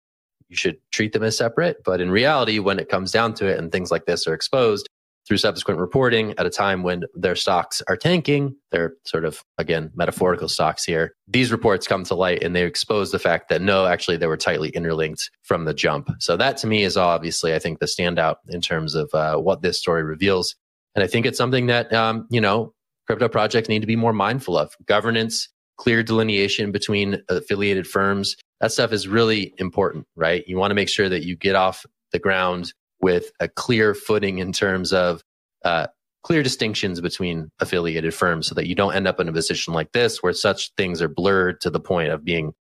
You 0.49 0.57
should 0.57 0.79
treat 0.91 1.13
them 1.13 1.23
as 1.23 1.37
separate. 1.37 1.85
But 1.85 2.01
in 2.01 2.11
reality 2.11 2.59
when 2.59 2.81
it 2.81 2.89
comes 2.89 3.13
down 3.13 3.35
to 3.35 3.47
it 3.47 3.57
and 3.57 3.71
things 3.71 3.93
like 3.93 4.07
this 4.07 4.27
are 4.27 4.35
exposed 4.35 4.89
through 5.27 5.37
subsequent 5.37 5.79
reporting 5.79 6.35
at 6.39 6.47
a 6.47 6.51
time 6.51 6.83
when 6.83 7.05
their 7.15 7.37
stocks 7.37 7.83
are 7.89 7.97
tanking. 7.97 8.57
They're 8.71 8.95
sort 9.05 9.25
of, 9.25 9.43
again, 9.59 9.91
metaphorical 9.95 10.49
stocks 10.49 10.85
here. 10.85 11.15
These 11.29 11.53
reports 11.53 11.87
come 11.87 12.05
to 12.05 12.15
light 12.15 12.43
and 12.43 12.57
they 12.57 12.65
expose 12.65 13.13
the 13.13 13.19
fact 13.19 13.49
that 13.49 13.63
no, 13.63 13.87
actually, 13.87 14.17
they 14.17 14.27
were 14.27 14.37
tightly 14.37 14.71
interlinked 14.71 15.31
from 15.43 15.65
the 15.65 15.75
jump. 15.75 16.11
So 16.19 16.37
that 16.37 16.57
to 16.59 16.67
me 16.67 16.83
is 16.83 16.97
obviously, 16.97 17.55
I 17.55 17.59
think, 17.59 17.79
the 17.79 17.87
standout 17.87 18.37
in 18.49 18.61
terms 18.61 18.95
of 18.95 19.11
uh, 19.15 19.37
what 19.37 19.63
this 19.63 19.79
story 19.79 20.03
reveals. 20.03 20.55
And 20.95 21.05
I 21.05 21.07
think 21.07 21.27
it's 21.27 21.39
something 21.39 21.67
that, 21.67 21.93
um, 21.93 22.27
you 22.31 22.41
know, 22.41 22.75
crypto 23.07 23.29
projects 23.29 23.69
need 23.69 23.81
to 23.81 23.87
be 23.87 23.97
more 23.97 24.13
mindful 24.13 24.59
of. 24.59 24.75
Governance, 24.87 25.49
clear 25.77 26.03
delineation 26.03 26.73
between 26.73 27.23
affiliated 27.29 27.87
firms. 27.87 28.37
That 28.61 28.73
stuff 28.73 28.93
is 28.93 29.09
really 29.09 29.55
important, 29.59 30.07
right? 30.17 30.45
You 30.47 30.59
want 30.59 30.71
to 30.71 30.75
make 30.75 30.89
sure 30.89 31.09
that 31.09 31.25
you 31.25 31.37
get 31.37 31.55
off 31.55 31.87
the 32.13 32.19
ground 32.19 32.73
with 33.01 33.31
a 33.41 33.49
clear 33.49 33.95
footing 33.95 34.39
in 34.39 34.53
terms 34.53 34.93
of 34.93 35.23
uh, 35.65 35.87
clear 36.23 36.43
distinctions 36.43 37.01
between 37.01 37.51
affiliated 37.61 38.15
firms 38.15 38.47
so 38.47 38.55
that 38.55 38.67
you 38.67 38.75
don't 38.75 38.95
end 38.95 39.09
up 39.09 39.21
in 39.21 39.29
a 39.29 39.33
position 39.33 39.73
like 39.73 39.93
this 39.93 40.23
where 40.23 40.33
such 40.33 40.73
things 40.77 41.01
are 41.01 41.09
blurred 41.09 41.61
to 41.63 41.71
the 41.71 41.81
point 41.81 42.11
of 42.11 42.25
being 42.25 42.53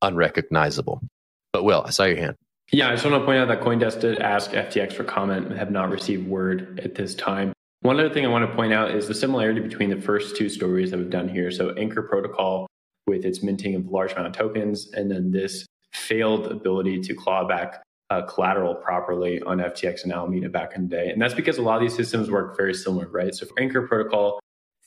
unrecognizable. 0.00 1.00
But 1.52 1.64
Will, 1.64 1.82
I 1.86 1.90
saw 1.90 2.04
your 2.04 2.16
hand. 2.16 2.36
Yeah, 2.72 2.88
I 2.88 2.92
just 2.92 3.04
want 3.04 3.20
to 3.20 3.26
point 3.26 3.38
out 3.38 3.48
that 3.48 3.60
Coindesk 3.60 4.00
did 4.00 4.18
ask 4.20 4.50
FTX 4.52 4.94
for 4.94 5.04
comment 5.04 5.46
and 5.46 5.58
have 5.58 5.70
not 5.70 5.90
received 5.90 6.26
word 6.26 6.80
at 6.82 6.94
this 6.94 7.14
time. 7.14 7.52
One 7.82 8.00
other 8.00 8.08
thing 8.08 8.24
I 8.24 8.28
want 8.28 8.48
to 8.48 8.56
point 8.56 8.72
out 8.72 8.92
is 8.92 9.08
the 9.08 9.14
similarity 9.14 9.60
between 9.60 9.90
the 9.90 10.00
first 10.00 10.36
two 10.36 10.48
stories 10.48 10.90
that 10.90 10.98
we've 10.98 11.10
done 11.10 11.28
here. 11.28 11.50
So 11.50 11.74
Ankr 11.74 12.08
Protocol 12.08 12.66
with 13.06 13.24
its 13.24 13.42
minting 13.42 13.74
of 13.74 13.88
large 13.88 14.12
amount 14.12 14.28
of 14.28 14.32
tokens, 14.32 14.90
and 14.92 15.10
then 15.10 15.32
this 15.32 15.66
failed 15.92 16.46
ability 16.46 17.00
to 17.00 17.14
claw 17.14 17.46
back 17.46 17.81
uh, 18.12 18.22
collateral 18.26 18.74
properly 18.74 19.40
on 19.42 19.58
FTX 19.58 20.04
and 20.04 20.12
Alameda 20.12 20.48
back 20.48 20.76
in 20.76 20.88
the 20.88 20.96
day. 20.96 21.10
And 21.10 21.20
that's 21.20 21.34
because 21.34 21.56
a 21.56 21.62
lot 21.62 21.76
of 21.76 21.80
these 21.80 21.96
systems 21.96 22.30
work 22.30 22.56
very 22.56 22.74
similar, 22.74 23.08
right? 23.08 23.34
So 23.34 23.46
for 23.46 23.54
Ankr 23.54 23.88
Protocol, 23.88 24.38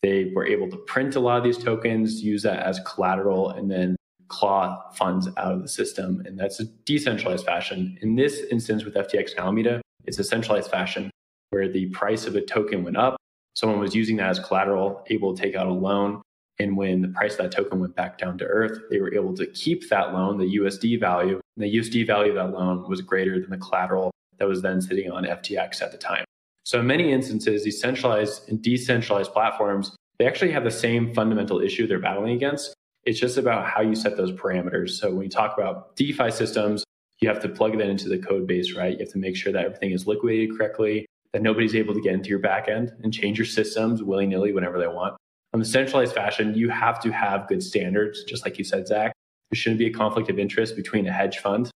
they 0.03 0.31
were 0.35 0.45
able 0.45 0.69
to 0.69 0.77
print 0.77 1.15
a 1.15 1.19
lot 1.19 1.37
of 1.37 1.43
these 1.43 1.57
tokens, 1.57 2.21
use 2.21 2.43
that 2.43 2.59
as 2.59 2.79
collateral, 2.85 3.49
and 3.49 3.71
then 3.71 3.95
claw 4.27 4.91
funds 4.91 5.27
out 5.37 5.53
of 5.53 5.61
the 5.63 5.67
system. 5.67 6.21
And 6.25 6.37
that's 6.37 6.59
a 6.59 6.65
decentralized 6.85 7.45
fashion. 7.45 7.97
In 8.01 8.15
this 8.15 8.41
instance 8.51 8.85
with 8.85 8.93
FTX 8.93 9.31
and 9.31 9.39
Alameda, 9.39 9.81
it's 10.05 10.19
a 10.19 10.23
centralized 10.23 10.69
fashion 10.69 11.09
where 11.49 11.67
the 11.67 11.87
price 11.87 12.27
of 12.27 12.35
a 12.35 12.41
token 12.41 12.83
went 12.83 12.97
up. 12.97 13.17
Someone 13.55 13.79
was 13.79 13.95
using 13.95 14.17
that 14.17 14.29
as 14.29 14.39
collateral, 14.39 15.03
able 15.09 15.35
to 15.35 15.41
take 15.41 15.55
out 15.55 15.65
a 15.65 15.73
loan. 15.73 16.21
And 16.59 16.77
when 16.77 17.01
the 17.01 17.09
price 17.09 17.33
of 17.33 17.39
that 17.39 17.51
token 17.51 17.79
went 17.79 17.95
back 17.95 18.17
down 18.17 18.37
to 18.37 18.45
earth, 18.45 18.79
they 18.89 18.99
were 18.99 19.13
able 19.13 19.35
to 19.35 19.45
keep 19.47 19.89
that 19.89 20.13
loan, 20.13 20.37
the 20.37 20.57
USD 20.57 20.99
value. 20.99 21.39
And 21.57 21.65
the 21.65 21.75
USD 21.75 22.07
value 22.07 22.29
of 22.29 22.35
that 22.35 22.57
loan 22.57 22.87
was 22.87 23.01
greater 23.01 23.39
than 23.39 23.49
the 23.49 23.57
collateral 23.57 24.11
that 24.37 24.47
was 24.47 24.61
then 24.61 24.81
sitting 24.81 25.11
on 25.11 25.25
FTX 25.25 25.81
at 25.81 25.91
the 25.91 25.97
time. 25.97 26.23
So 26.63 26.79
in 26.79 26.87
many 26.87 27.11
instances, 27.11 27.63
these 27.63 27.79
centralized 27.79 28.49
and 28.49 28.61
decentralized 28.61 29.31
platforms, 29.31 29.95
they 30.17 30.27
actually 30.27 30.51
have 30.51 30.63
the 30.63 30.71
same 30.71 31.13
fundamental 31.13 31.59
issue 31.59 31.87
they're 31.87 31.99
battling 31.99 32.33
against. 32.33 32.73
It's 33.03 33.19
just 33.19 33.37
about 33.37 33.65
how 33.65 33.81
you 33.81 33.95
set 33.95 34.17
those 34.17 34.31
parameters. 34.31 34.91
So 34.91 35.11
when 35.11 35.23
you 35.23 35.29
talk 35.29 35.57
about 35.57 35.95
DeFi 35.95 36.31
systems, 36.31 36.83
you 37.19 37.29
have 37.29 37.41
to 37.41 37.49
plug 37.49 37.77
that 37.77 37.87
into 37.87 38.09
the 38.09 38.17
code 38.17 38.47
base, 38.47 38.73
right? 38.73 38.93
You 38.93 38.99
have 38.99 39.11
to 39.11 39.19
make 39.19 39.35
sure 39.35 39.53
that 39.53 39.65
everything 39.65 39.91
is 39.91 40.07
liquidated 40.07 40.57
correctly, 40.57 41.05
that 41.33 41.41
nobody's 41.41 41.75
able 41.75 41.93
to 41.93 42.01
get 42.01 42.13
into 42.13 42.29
your 42.29 42.39
backend 42.39 42.91
and 43.03 43.13
change 43.13 43.37
your 43.37 43.45
systems 43.45 44.01
willy 44.01 44.25
nilly 44.25 44.51
whenever 44.51 44.79
they 44.79 44.87
want. 44.87 45.15
On 45.55 45.59
the 45.59 45.65
centralized 45.65 46.13
fashion, 46.13 46.53
you 46.53 46.67
have 46.67 46.99
to 46.99 47.11
have 47.11 47.47
good 47.47 47.63
standards, 47.63 48.25
just 48.25 48.43
like 48.43 48.57
you 48.57 48.65
said, 48.65 48.87
Zach. 48.87 49.13
There 49.49 49.55
shouldn't 49.55 49.79
be 49.79 49.85
a 49.85 49.93
conflict 49.93 50.29
of 50.29 50.37
interest 50.37 50.75
between 50.75 51.07
a 51.07 51.13
hedge 51.13 51.37
fund, 51.37 51.71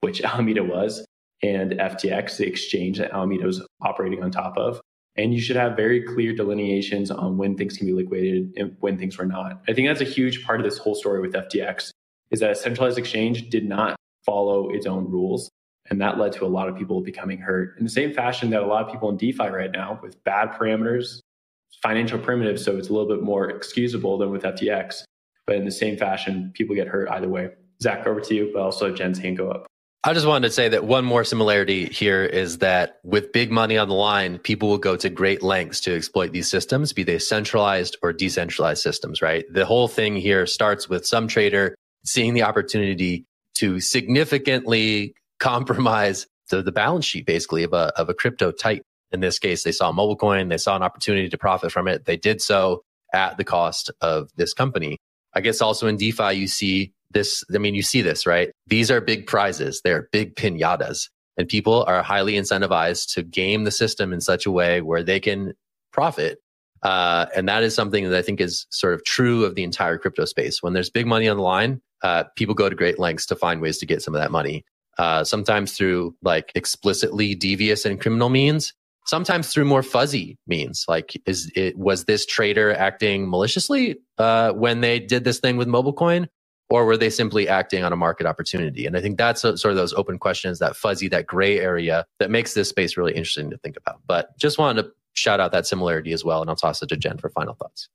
which 0.00 0.22
Alameda 0.22 0.62
was, 0.62 1.04
and 1.42 1.72
FTX, 1.72 2.36
the 2.36 2.46
exchange 2.46 2.98
that 2.98 3.10
Alameda 3.10 3.44
was 3.44 3.66
operating 3.80 4.22
on 4.22 4.30
top 4.30 4.56
of. 4.56 4.80
And 5.16 5.34
you 5.34 5.40
should 5.40 5.56
have 5.56 5.74
very 5.76 6.04
clear 6.04 6.34
delineations 6.34 7.10
on 7.10 7.36
when 7.36 7.56
things 7.56 7.76
can 7.76 7.88
be 7.88 7.92
liquidated 7.92 8.52
and 8.56 8.76
when 8.78 8.96
things 8.96 9.18
were 9.18 9.26
not. 9.26 9.60
I 9.66 9.72
think 9.72 9.88
that's 9.88 10.00
a 10.00 10.04
huge 10.04 10.46
part 10.46 10.60
of 10.60 10.64
this 10.64 10.78
whole 10.78 10.94
story 10.94 11.20
with 11.20 11.32
FTX 11.32 11.90
is 12.30 12.38
that 12.38 12.52
a 12.52 12.54
centralized 12.54 12.96
exchange 12.96 13.50
did 13.50 13.68
not 13.68 13.96
follow 14.24 14.70
its 14.70 14.86
own 14.86 15.10
rules. 15.10 15.50
And 15.90 16.00
that 16.00 16.16
led 16.16 16.30
to 16.34 16.44
a 16.44 16.46
lot 16.46 16.68
of 16.68 16.76
people 16.76 17.00
becoming 17.00 17.38
hurt 17.38 17.76
in 17.76 17.82
the 17.82 17.90
same 17.90 18.14
fashion 18.14 18.50
that 18.50 18.62
a 18.62 18.66
lot 18.66 18.86
of 18.86 18.92
people 18.92 19.10
in 19.10 19.16
DeFi 19.16 19.48
right 19.48 19.72
now 19.72 19.98
with 20.00 20.22
bad 20.22 20.52
parameters, 20.52 21.18
financial 21.82 22.18
primitive, 22.18 22.58
So 22.58 22.76
it's 22.76 22.88
a 22.88 22.92
little 22.92 23.08
bit 23.08 23.22
more 23.22 23.48
excusable 23.48 24.18
than 24.18 24.30
with 24.30 24.42
FTX. 24.42 25.02
But 25.46 25.56
in 25.56 25.64
the 25.64 25.70
same 25.70 25.96
fashion, 25.96 26.52
people 26.54 26.74
get 26.74 26.88
hurt 26.88 27.08
either 27.10 27.28
way. 27.28 27.50
Zach, 27.80 28.06
over 28.06 28.20
to 28.20 28.34
you, 28.34 28.50
but 28.52 28.62
also 28.62 28.92
Jen's 28.92 29.18
hand 29.18 29.36
go 29.36 29.50
up. 29.50 29.66
I 30.06 30.12
just 30.12 30.26
wanted 30.26 30.46
to 30.48 30.54
say 30.54 30.68
that 30.68 30.84
one 30.84 31.04
more 31.04 31.24
similarity 31.24 31.86
here 31.86 32.24
is 32.24 32.58
that 32.58 33.00
with 33.02 33.32
big 33.32 33.50
money 33.50 33.76
on 33.76 33.88
the 33.88 33.94
line, 33.94 34.38
people 34.38 34.68
will 34.68 34.78
go 34.78 34.94
to 34.96 35.10
great 35.10 35.42
lengths 35.42 35.80
to 35.80 35.96
exploit 35.96 36.30
these 36.30 36.48
systems, 36.48 36.92
be 36.92 37.02
they 37.02 37.18
centralized 37.18 37.96
or 38.02 38.12
decentralized 38.12 38.82
systems, 38.82 39.20
right? 39.20 39.44
The 39.50 39.66
whole 39.66 39.88
thing 39.88 40.14
here 40.14 40.46
starts 40.46 40.88
with 40.88 41.04
some 41.04 41.26
trader 41.26 41.74
seeing 42.04 42.34
the 42.34 42.44
opportunity 42.44 43.24
to 43.54 43.80
significantly 43.80 45.14
compromise 45.40 46.28
the, 46.50 46.62
the 46.62 46.72
balance 46.72 47.04
sheet 47.04 47.26
basically 47.26 47.64
of 47.64 47.72
a, 47.72 47.92
of 47.96 48.08
a 48.08 48.14
crypto 48.14 48.52
type. 48.52 48.82
In 49.12 49.20
this 49.20 49.38
case, 49.38 49.62
they 49.62 49.72
saw 49.72 49.92
mobile 49.92 50.16
coin, 50.16 50.48
they 50.48 50.58
saw 50.58 50.76
an 50.76 50.82
opportunity 50.82 51.28
to 51.28 51.38
profit 51.38 51.72
from 51.72 51.88
it. 51.88 52.04
They 52.04 52.16
did 52.16 52.42
so 52.42 52.82
at 53.12 53.36
the 53.38 53.44
cost 53.44 53.90
of 54.00 54.30
this 54.36 54.52
company. 54.52 54.98
I 55.34 55.40
guess 55.40 55.60
also 55.60 55.86
in 55.86 55.96
DeFi, 55.96 56.32
you 56.32 56.48
see 56.48 56.92
this, 57.10 57.44
I 57.54 57.58
mean, 57.58 57.74
you 57.74 57.82
see 57.82 58.02
this, 58.02 58.26
right? 58.26 58.50
These 58.66 58.90
are 58.90 59.00
big 59.00 59.26
prizes. 59.26 59.80
They're 59.84 60.08
big 60.12 60.34
pinatas 60.34 61.08
and 61.36 61.48
people 61.48 61.84
are 61.86 62.02
highly 62.02 62.34
incentivized 62.34 63.12
to 63.14 63.22
game 63.22 63.64
the 63.64 63.70
system 63.70 64.12
in 64.12 64.20
such 64.20 64.46
a 64.46 64.50
way 64.50 64.80
where 64.80 65.02
they 65.02 65.20
can 65.20 65.54
profit. 65.92 66.40
Uh, 66.82 67.26
and 67.34 67.48
that 67.48 67.62
is 67.62 67.74
something 67.74 68.08
that 68.08 68.16
I 68.16 68.22
think 68.22 68.40
is 68.40 68.66
sort 68.70 68.94
of 68.94 69.04
true 69.04 69.44
of 69.44 69.54
the 69.54 69.62
entire 69.62 69.98
crypto 69.98 70.24
space. 70.24 70.62
When 70.62 70.72
there's 70.72 70.90
big 70.90 71.06
money 71.06 71.28
on 71.28 71.36
the 71.36 71.42
line, 71.42 71.80
uh, 72.02 72.24
people 72.36 72.54
go 72.54 72.68
to 72.68 72.76
great 72.76 72.98
lengths 72.98 73.26
to 73.26 73.36
find 73.36 73.60
ways 73.60 73.78
to 73.78 73.86
get 73.86 74.02
some 74.02 74.14
of 74.14 74.20
that 74.20 74.30
money. 74.30 74.64
Uh, 74.98 75.24
sometimes 75.24 75.72
through 75.72 76.14
like 76.22 76.52
explicitly 76.54 77.34
devious 77.34 77.84
and 77.84 78.00
criminal 78.00 78.28
means, 78.28 78.72
sometimes 79.06 79.52
through 79.52 79.64
more 79.64 79.82
fuzzy 79.82 80.38
means. 80.46 80.84
Like, 80.88 81.20
is 81.26 81.50
it 81.54 81.76
was 81.78 82.04
this 82.04 82.26
trader 82.26 82.74
acting 82.74 83.28
maliciously 83.30 83.98
uh, 84.18 84.52
when 84.52 84.80
they 84.80 85.00
did 85.00 85.24
this 85.24 85.40
thing 85.40 85.56
with 85.56 85.68
MobileCoin, 85.68 86.28
or 86.68 86.84
were 86.84 86.96
they 86.96 87.10
simply 87.10 87.48
acting 87.48 87.84
on 87.84 87.92
a 87.92 87.96
market 87.96 88.26
opportunity? 88.26 88.86
And 88.86 88.96
I 88.96 89.00
think 89.00 89.16
that's 89.18 89.44
a, 89.44 89.56
sort 89.56 89.70
of 89.70 89.76
those 89.76 89.94
open 89.94 90.18
questions, 90.18 90.58
that 90.58 90.76
fuzzy, 90.76 91.08
that 91.08 91.26
gray 91.26 91.58
area 91.58 92.04
that 92.18 92.30
makes 92.30 92.54
this 92.54 92.68
space 92.68 92.96
really 92.96 93.12
interesting 93.12 93.50
to 93.50 93.58
think 93.58 93.76
about. 93.76 94.00
But 94.06 94.36
just 94.38 94.58
wanted 94.58 94.82
to 94.82 94.90
shout 95.14 95.40
out 95.40 95.52
that 95.52 95.66
similarity 95.66 96.12
as 96.12 96.24
well. 96.24 96.40
And 96.40 96.50
I'll 96.50 96.56
toss 96.56 96.82
it 96.82 96.88
to 96.88 96.96
Jen 96.96 97.18
for 97.18 97.30
final 97.30 97.54
thoughts. 97.54 97.88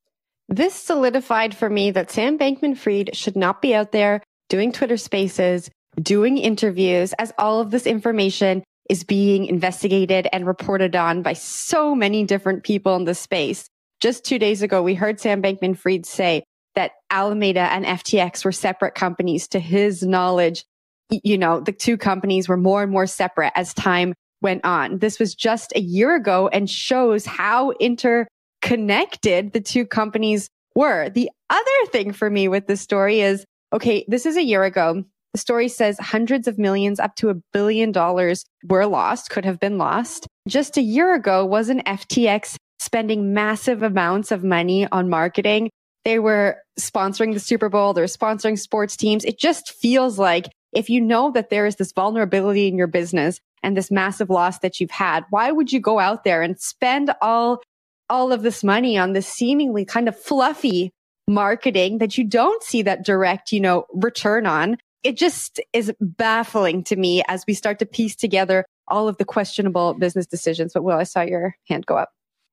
This 0.48 0.74
solidified 0.74 1.56
for 1.56 1.70
me 1.70 1.92
that 1.92 2.12
Sam 2.12 2.38
Bankman 2.38 2.76
Fried 2.76 3.16
should 3.16 3.36
not 3.36 3.62
be 3.62 3.76
out 3.76 3.92
there 3.92 4.22
doing 4.50 4.72
Twitter 4.72 4.98
spaces, 4.98 5.70
doing 6.02 6.38
interviews, 6.38 7.14
as 7.14 7.32
all 7.38 7.62
of 7.62 7.72
this 7.72 7.86
information 7.86 8.64
is 8.92 9.06
being 9.06 9.46
investigated 9.46 10.28
and 10.34 10.46
reported 10.46 10.98
on 10.98 11.22
by 11.22 11.32
so 11.32 11.96
many 11.96 12.26
different 12.26 12.66
people 12.66 12.94
in 12.98 13.06
the 13.06 13.16
space. 13.16 13.70
Just 14.02 14.26
two 14.26 14.38
days 14.38 14.62
ago, 14.62 14.84
we 14.84 14.96
heard 14.96 15.18
Sam 15.18 15.42
Bankman 15.42 15.78
Fried 15.78 16.06
say 16.06 16.44
that 16.76 16.92
Alameda 17.10 17.72
and 17.72 17.86
FTX 17.86 18.44
were 18.44 18.52
separate 18.52 18.94
companies. 18.94 19.48
To 19.48 19.62
his 19.62 20.04
knowledge, 20.04 20.66
you 21.10 21.38
know, 21.38 21.62
the 21.62 21.72
two 21.72 21.96
companies 21.96 22.50
were 22.50 22.58
more 22.58 22.84
and 22.84 22.92
more 22.92 23.08
separate 23.08 23.54
as 23.56 23.74
time 23.74 24.14
went 24.42 24.66
on. 24.66 25.00
This 25.00 25.20
was 25.20 25.36
just 25.36 25.72
a 25.74 25.80
year 25.80 26.14
ago 26.14 26.50
and 26.50 26.70
shows 26.70 27.26
how 27.26 27.72
interconnected 27.80 29.54
the 29.54 29.62
two 29.62 29.86
companies 29.86 30.50
were. 30.76 31.10
The 31.10 31.30
other 31.50 31.92
thing 31.92 32.12
for 32.12 32.30
me 32.30 32.50
with 32.50 32.68
this 32.68 32.82
story 32.82 33.22
is, 33.22 33.46
okay, 33.72 34.04
this 34.10 34.26
is 34.26 34.36
a 34.36 34.44
year 34.44 34.66
ago. 34.66 35.06
The 35.34 35.40
story 35.40 35.68
says 35.68 35.98
hundreds 35.98 36.48
of 36.48 36.58
millions 36.58 37.00
up 37.00 37.16
to 37.18 37.30
a 37.30 37.36
billion 37.54 37.92
dollars 37.92 38.44
were 38.68 38.86
lost, 38.86 39.30
could 39.30 39.46
have 39.46 39.60
been 39.60 39.78
lost. 39.78 40.28
Just 40.48 40.78
a 40.78 40.82
year 40.82 41.16
ago, 41.16 41.46
wasn't 41.46 41.86
FTX 41.86 42.56
spending 42.80 43.34
massive 43.34 43.84
amounts 43.84 44.32
of 44.32 44.44
money 44.44 44.88
on 44.92 45.10
marketing 45.10 45.70
they 46.04 46.20
were 46.20 46.58
sponsoring 46.80 47.34
the 47.34 47.40
Super 47.40 47.70
Bowl. 47.70 47.94
They're 47.94 48.06
sponsoring 48.06 48.58
sports 48.58 48.96
teams. 48.96 49.24
It 49.24 49.40
just 49.40 49.72
feels 49.72 50.18
like 50.18 50.48
if 50.74 50.90
you 50.90 51.02
know 51.02 51.32
that 51.32 51.50
there 51.50 51.66
is 51.66 51.76
this 51.76 51.92
vulnerability 51.92 52.68
in 52.68 52.78
your 52.78 52.88
business 52.88 53.40
and 53.62 53.78
this 53.78 53.92
massive 53.92 54.30
loss 54.30 54.60
that 54.60 54.80
you've 54.80 54.92
had, 54.92 55.26
why 55.30 55.52
would 55.52 55.72
you 55.72 55.80
go 55.80 56.00
out 56.00 56.24
there 56.24 56.42
and 56.42 56.60
spend 56.60 57.14
all, 57.22 57.62
all 58.10 58.32
of 58.32 58.42
this 58.42 58.64
money 58.64 58.98
on 58.98 59.14
this 59.14 59.28
seemingly 59.28 59.86
kind 59.86 60.08
of 60.08 60.20
fluffy 60.20 60.92
marketing 61.28 62.00
that 62.00 62.18
you 62.18 62.24
don't 62.24 62.64
see 62.64 62.82
that 62.82 63.06
direct, 63.06 63.52
you 63.52 63.60
know, 63.60 63.86
return 63.94 64.46
on? 64.46 64.78
It 65.04 65.18
just 65.18 65.60
is 65.74 65.92
baffling 66.00 66.84
to 66.86 66.96
me 66.96 67.24
as 67.28 67.44
we 67.48 67.54
start 67.54 67.80
to 67.80 67.86
piece 67.86 68.16
together 68.16 68.66
all 68.88 69.08
of 69.08 69.18
the 69.18 69.26
questionable 69.26 69.94
business 69.94 70.28
decisions. 70.28 70.74
But 70.74 70.84
Will, 70.84 70.98
I 70.98 71.04
saw 71.04 71.22
your 71.22 71.56
hand 71.68 71.86
go 71.86 71.98
up. 71.98 72.10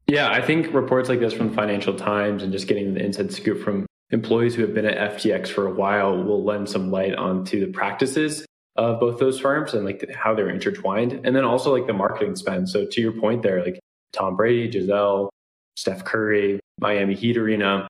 Yeah, 0.07 0.31
I 0.31 0.41
think 0.41 0.73
reports 0.73 1.11
like 1.11 1.21
this 1.21 1.35
from 1.35 1.53
Financial 1.53 1.95
Times 1.95 2.43
and 2.43 2.51
just 2.51 2.67
getting 2.67 2.95
the 2.95 3.05
inside 3.05 3.33
scoop 3.33 3.63
from 3.63 3.87
employees 4.11 4.55
who 4.55 4.63
have 4.63 4.73
been 4.73 4.87
at 4.87 5.17
FTX 5.17 5.49
for 5.49 5.67
a 5.67 5.73
while 5.73 6.23
will 6.23 6.43
lend 6.43 6.69
some 6.69 6.91
light 6.91 7.15
onto 7.15 7.61
the 7.61 7.71
practices 7.71 8.47
of 8.77 9.01
both 9.01 9.19
those 9.19 9.39
firms 9.39 9.75
and 9.75 9.85
like 9.85 10.09
how 10.15 10.35
they're 10.35 10.49
intertwined. 10.49 11.21
And 11.25 11.37
then 11.37 11.45
also 11.45 11.77
like 11.77 11.87
the 11.87 11.93
marketing 11.93 12.37
spend. 12.37 12.71
So 12.71 12.87
to 12.87 13.01
your 13.03 13.13
point 13.13 13.43
there, 13.43 13.63
like 13.63 13.79
Tom 14.15 14.37
Brady, 14.37 14.69
Gisele, 14.69 15.29
Steph 15.77 16.05
Curry, 16.05 16.61
Miami 16.81 17.15
Heat 17.15 17.37
Arena, 17.37 17.87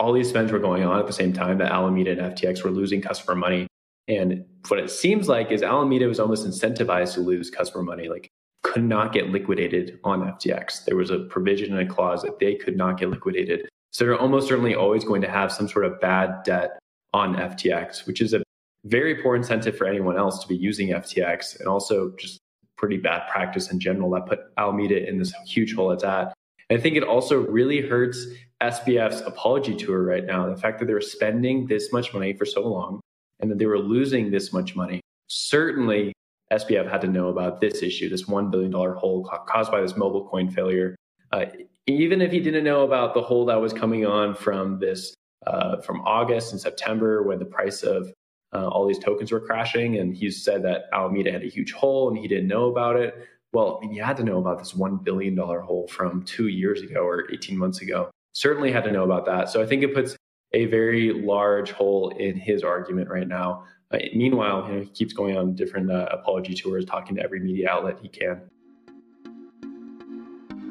all 0.00 0.12
these 0.12 0.28
spends 0.28 0.52
were 0.52 0.60
going 0.60 0.84
on 0.84 0.98
at 0.98 1.06
the 1.06 1.12
same 1.12 1.32
time 1.32 1.58
that 1.58 1.70
Alameda 1.70 2.12
and 2.12 2.34
FTX 2.34 2.64
were 2.64 2.70
losing 2.70 3.02
customer 3.02 3.34
money. 3.34 3.66
And 4.08 4.44
what 4.68 4.80
it 4.80 4.90
seems 4.90 5.28
like 5.28 5.52
is 5.52 5.62
Alameda 5.62 6.06
was 6.06 6.18
almost 6.18 6.46
incentivized 6.46 7.14
to 7.14 7.20
lose 7.20 7.50
customer 7.50 7.84
money. 7.84 8.08
Like 8.08 8.30
could 8.62 8.84
not 8.84 9.12
get 9.12 9.28
liquidated 9.28 9.98
on 10.04 10.20
FTX. 10.20 10.84
There 10.84 10.96
was 10.96 11.10
a 11.10 11.20
provision 11.20 11.76
and 11.76 11.88
a 11.88 11.92
clause 11.92 12.22
that 12.22 12.38
they 12.38 12.54
could 12.54 12.76
not 12.76 12.98
get 12.98 13.10
liquidated. 13.10 13.68
So 13.90 14.04
they're 14.04 14.18
almost 14.18 14.48
certainly 14.48 14.74
always 14.74 15.04
going 15.04 15.22
to 15.22 15.30
have 15.30 15.52
some 15.52 15.68
sort 15.68 15.84
of 15.84 16.00
bad 16.00 16.42
debt 16.44 16.78
on 17.14 17.36
FTX, 17.36 18.06
which 18.06 18.20
is 18.20 18.34
a 18.34 18.42
very 18.84 19.22
poor 19.22 19.36
incentive 19.36 19.76
for 19.76 19.86
anyone 19.86 20.18
else 20.18 20.40
to 20.42 20.48
be 20.48 20.56
using 20.56 20.88
FTX 20.88 21.58
and 21.58 21.68
also 21.68 22.12
just 22.18 22.38
pretty 22.76 22.96
bad 22.96 23.28
practice 23.28 23.70
in 23.70 23.80
general 23.80 24.10
that 24.10 24.26
put 24.26 24.40
Alameda 24.56 25.06
in 25.08 25.18
this 25.18 25.32
huge 25.46 25.74
hole 25.74 25.90
it's 25.92 26.04
at. 26.04 26.32
And 26.70 26.78
I 26.78 26.82
think 26.82 26.96
it 26.96 27.02
also 27.02 27.38
really 27.38 27.80
hurts 27.80 28.26
SBF's 28.60 29.20
apology 29.22 29.74
tour 29.74 30.02
right 30.02 30.24
now. 30.24 30.48
The 30.48 30.60
fact 30.60 30.78
that 30.78 30.86
they're 30.86 31.00
spending 31.00 31.66
this 31.66 31.92
much 31.92 32.12
money 32.12 32.34
for 32.34 32.44
so 32.44 32.66
long 32.66 33.00
and 33.40 33.50
that 33.50 33.58
they 33.58 33.66
were 33.66 33.78
losing 33.78 34.30
this 34.30 34.52
much 34.52 34.74
money 34.76 35.00
certainly 35.28 36.12
SBF 36.52 36.90
had 36.90 37.02
to 37.02 37.08
know 37.08 37.28
about 37.28 37.60
this 37.60 37.82
issue, 37.82 38.08
this 38.08 38.24
$1 38.24 38.50
billion 38.50 38.72
hole 38.72 39.24
caused 39.46 39.70
by 39.70 39.80
this 39.80 39.96
mobile 39.96 40.26
coin 40.26 40.50
failure. 40.50 40.96
Uh, 41.30 41.44
even 41.86 42.22
if 42.22 42.32
he 42.32 42.40
didn't 42.40 42.64
know 42.64 42.82
about 42.82 43.14
the 43.14 43.20
hole 43.20 43.44
that 43.46 43.60
was 43.60 43.72
coming 43.72 44.06
on 44.06 44.34
from 44.34 44.78
this, 44.78 45.14
uh, 45.46 45.80
from 45.82 46.00
August 46.00 46.52
and 46.52 46.60
September 46.60 47.22
when 47.22 47.38
the 47.38 47.44
price 47.44 47.82
of 47.82 48.10
uh, 48.54 48.66
all 48.66 48.86
these 48.86 48.98
tokens 48.98 49.30
were 49.30 49.40
crashing, 49.40 49.98
and 49.98 50.16
he 50.16 50.30
said 50.30 50.62
that 50.62 50.84
Alameda 50.92 51.30
had 51.30 51.42
a 51.42 51.48
huge 51.48 51.72
hole 51.72 52.08
and 52.08 52.18
he 52.18 52.26
didn't 52.26 52.48
know 52.48 52.70
about 52.70 52.96
it. 52.96 53.28
Well, 53.52 53.78
I 53.78 53.86
mean, 53.86 53.94
you 53.94 54.02
had 54.02 54.16
to 54.18 54.24
know 54.24 54.38
about 54.38 54.58
this 54.58 54.72
$1 54.72 55.04
billion 55.04 55.36
hole 55.36 55.86
from 55.90 56.22
two 56.24 56.48
years 56.48 56.80
ago 56.80 57.00
or 57.00 57.30
18 57.30 57.56
months 57.58 57.82
ago. 57.82 58.10
Certainly 58.32 58.72
had 58.72 58.84
to 58.84 58.92
know 58.92 59.04
about 59.04 59.26
that. 59.26 59.50
So 59.50 59.62
I 59.62 59.66
think 59.66 59.82
it 59.82 59.94
puts 59.94 60.16
a 60.52 60.66
very 60.66 61.12
large 61.12 61.72
hole 61.72 62.10
in 62.18 62.36
his 62.36 62.62
argument 62.62 63.08
right 63.08 63.28
now. 63.28 63.64
Uh, 63.90 63.98
meanwhile, 64.14 64.66
you 64.68 64.74
know, 64.74 64.80
he 64.80 64.88
keeps 64.88 65.12
going 65.12 65.36
on 65.36 65.54
different 65.54 65.90
uh, 65.90 66.06
apology 66.10 66.54
tours, 66.54 66.84
talking 66.84 67.16
to 67.16 67.22
every 67.22 67.40
media 67.40 67.70
outlet 67.70 67.98
he 68.00 68.08
can. 68.08 68.40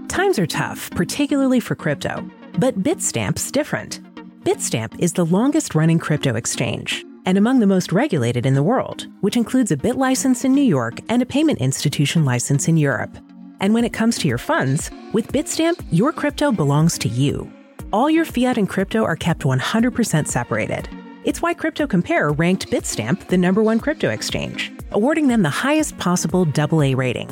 Times 0.07 0.39
are 0.39 0.47
tough, 0.47 0.89
particularly 0.91 1.59
for 1.59 1.75
crypto, 1.75 2.27
but 2.57 2.81
Bitstamp's 2.81 3.51
different. 3.51 4.01
Bitstamp 4.43 4.97
is 4.99 5.13
the 5.13 5.25
longest 5.25 5.75
running 5.75 5.99
crypto 5.99 6.35
exchange 6.35 7.05
and 7.27 7.37
among 7.37 7.59
the 7.59 7.67
most 7.67 7.91
regulated 7.91 8.45
in 8.45 8.53
the 8.53 8.63
world, 8.63 9.05
which 9.19 9.35
includes 9.35 9.71
a 9.71 9.77
BitLicense 9.77 10.45
in 10.45 10.55
New 10.55 10.63
York 10.63 10.99
and 11.09 11.21
a 11.21 11.25
payment 11.25 11.59
institution 11.59 12.23
license 12.23 12.69
in 12.69 12.77
Europe. 12.77 13.17
And 13.59 13.73
when 13.73 13.83
it 13.83 13.91
comes 13.91 14.17
to 14.19 14.27
your 14.29 14.37
funds, 14.37 14.89
with 15.11 15.33
Bitstamp, 15.33 15.83
your 15.91 16.13
crypto 16.13 16.53
belongs 16.53 16.97
to 16.99 17.09
you. 17.09 17.51
All 17.97 18.11
your 18.11 18.25
fiat 18.25 18.59
and 18.59 18.69
crypto 18.69 19.03
are 19.03 19.15
kept 19.15 19.41
100% 19.41 20.27
separated. 20.27 20.87
It's 21.23 21.41
why 21.41 21.55
Crypto 21.55 21.87
Compare 21.87 22.31
ranked 22.31 22.69
Bitstamp 22.69 23.27
the 23.29 23.39
number 23.39 23.63
one 23.63 23.79
crypto 23.79 24.11
exchange, 24.11 24.71
awarding 24.91 25.29
them 25.29 25.41
the 25.41 25.49
highest 25.49 25.97
possible 25.97 26.47
AA 26.55 26.93
rating. 26.95 27.27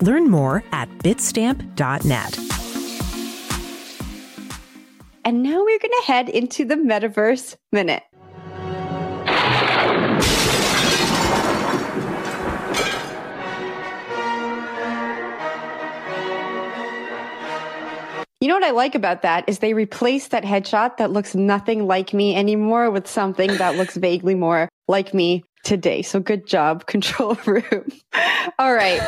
Learn 0.00 0.28
more 0.28 0.64
at 0.72 0.88
bitstamp.net. 1.04 2.36
And 5.24 5.44
now 5.44 5.64
we're 5.64 5.78
going 5.78 5.94
to 6.00 6.04
head 6.04 6.28
into 6.28 6.64
the 6.64 6.74
Metaverse 6.74 7.54
Minute. 7.70 8.02
You 18.40 18.46
know 18.46 18.54
what 18.54 18.64
I 18.64 18.70
like 18.70 18.94
about 18.94 19.22
that 19.22 19.48
is 19.48 19.58
they 19.58 19.74
replaced 19.74 20.30
that 20.30 20.44
headshot 20.44 20.98
that 20.98 21.10
looks 21.10 21.34
nothing 21.34 21.88
like 21.88 22.14
me 22.14 22.36
anymore 22.36 22.88
with 22.88 23.08
something 23.08 23.56
that 23.56 23.74
looks 23.74 23.96
vaguely 23.96 24.36
more 24.36 24.68
like 24.86 25.12
me 25.12 25.42
today. 25.64 26.02
So 26.02 26.20
good 26.20 26.46
job, 26.46 26.86
control 26.86 27.36
room. 27.46 27.88
All 28.60 28.72
right. 28.72 29.00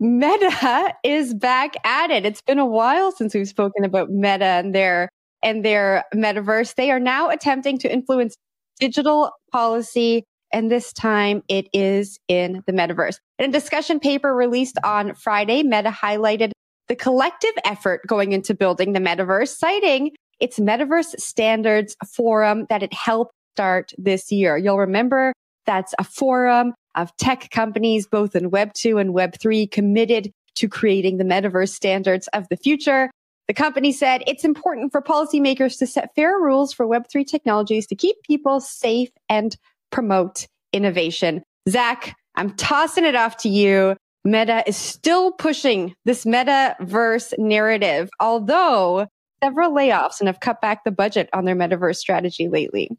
Meta 0.00 0.92
is 1.04 1.34
back 1.34 1.74
at 1.84 2.10
it. 2.10 2.26
It's 2.26 2.42
been 2.42 2.58
a 2.58 2.66
while 2.66 3.12
since 3.12 3.32
we've 3.32 3.48
spoken 3.48 3.84
about 3.84 4.10
Meta 4.10 4.44
and 4.44 4.74
their 4.74 5.08
and 5.42 5.64
their 5.64 6.04
metaverse. 6.12 6.74
They 6.74 6.90
are 6.90 7.00
now 7.00 7.30
attempting 7.30 7.78
to 7.78 7.92
influence 7.92 8.34
digital 8.80 9.30
policy 9.52 10.24
and 10.52 10.70
this 10.70 10.92
time 10.92 11.42
it 11.48 11.68
is 11.72 12.18
in 12.28 12.62
the 12.66 12.72
metaverse. 12.72 13.18
In 13.38 13.50
a 13.50 13.52
discussion 13.52 14.00
paper 14.00 14.34
released 14.34 14.78
on 14.84 15.14
Friday, 15.14 15.62
Meta 15.62 15.90
highlighted 15.90 16.52
the 16.88 16.96
collective 16.96 17.54
effort 17.64 18.02
going 18.06 18.32
into 18.32 18.54
building 18.54 18.92
the 18.92 19.00
metaverse, 19.00 19.56
citing 19.56 20.12
its 20.40 20.58
metaverse 20.58 21.18
standards 21.18 21.96
forum 22.06 22.66
that 22.68 22.82
it 22.82 22.92
helped 22.92 23.32
start 23.54 23.92
this 23.96 24.32
year. 24.32 24.56
You'll 24.56 24.78
remember 24.78 25.32
that's 25.66 25.94
a 25.98 26.04
forum 26.04 26.74
of 26.94 27.14
tech 27.16 27.50
companies, 27.50 28.06
both 28.06 28.36
in 28.36 28.50
Web 28.50 28.72
2 28.74 28.98
and 28.98 29.14
Web 29.14 29.36
3 29.40 29.66
committed 29.66 30.30
to 30.56 30.68
creating 30.68 31.18
the 31.18 31.24
metaverse 31.24 31.70
standards 31.70 32.28
of 32.28 32.46
the 32.48 32.56
future. 32.56 33.10
The 33.48 33.54
company 33.54 33.92
said 33.92 34.22
it's 34.26 34.44
important 34.44 34.92
for 34.92 35.02
policymakers 35.02 35.78
to 35.78 35.86
set 35.86 36.14
fair 36.14 36.38
rules 36.38 36.72
for 36.72 36.86
Web3 36.86 37.26
technologies 37.26 37.86
to 37.88 37.94
keep 37.94 38.16
people 38.26 38.60
safe 38.60 39.10
and 39.28 39.56
promote 39.90 40.46
innovation. 40.72 41.42
Zach, 41.68 42.16
I'm 42.36 42.50
tossing 42.56 43.04
it 43.04 43.14
off 43.14 43.36
to 43.38 43.48
you. 43.48 43.96
Meta 44.24 44.64
is 44.66 44.76
still 44.76 45.32
pushing 45.32 45.94
this 46.04 46.24
metaverse 46.24 47.34
narrative, 47.38 48.08
although 48.18 49.06
several 49.42 49.72
layoffs 49.72 50.20
and 50.20 50.28
have 50.28 50.40
cut 50.40 50.62
back 50.62 50.84
the 50.84 50.90
budget 50.90 51.28
on 51.34 51.44
their 51.44 51.54
metaverse 51.54 51.96
strategy 51.96 52.48
lately. 52.48 52.90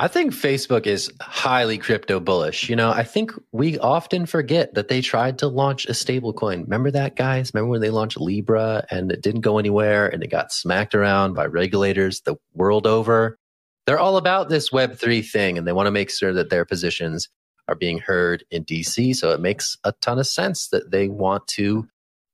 I 0.00 0.06
think 0.06 0.32
Facebook 0.32 0.86
is 0.86 1.10
highly 1.20 1.76
crypto 1.76 2.20
bullish. 2.20 2.70
You 2.70 2.76
know, 2.76 2.90
I 2.90 3.02
think 3.02 3.32
we 3.50 3.78
often 3.78 4.26
forget 4.26 4.74
that 4.74 4.88
they 4.88 5.00
tried 5.00 5.38
to 5.38 5.48
launch 5.48 5.86
a 5.86 5.92
stablecoin. 5.92 6.62
Remember 6.62 6.92
that, 6.92 7.16
guys? 7.16 7.50
Remember 7.52 7.72
when 7.72 7.80
they 7.80 7.90
launched 7.90 8.18
Libra 8.18 8.86
and 8.90 9.10
it 9.10 9.22
didn't 9.22 9.40
go 9.40 9.58
anywhere 9.58 10.06
and 10.06 10.22
it 10.22 10.30
got 10.30 10.52
smacked 10.52 10.94
around 10.94 11.34
by 11.34 11.46
regulators 11.46 12.20
the 12.20 12.36
world 12.54 12.86
over? 12.86 13.38
They're 13.86 13.98
all 13.98 14.18
about 14.18 14.48
this 14.48 14.70
Web3 14.70 15.28
thing 15.28 15.58
and 15.58 15.66
they 15.66 15.72
want 15.72 15.88
to 15.88 15.92
make 15.92 16.10
sure 16.10 16.32
that 16.32 16.48
their 16.48 16.64
positions 16.64 17.28
are 17.68 17.74
being 17.74 17.98
heard 17.98 18.44
in 18.50 18.64
DC. 18.64 19.14
So 19.14 19.30
it 19.30 19.40
makes 19.40 19.76
a 19.84 19.92
ton 20.00 20.18
of 20.18 20.26
sense 20.26 20.68
that 20.68 20.90
they 20.90 21.08
want 21.08 21.46
to 21.48 21.86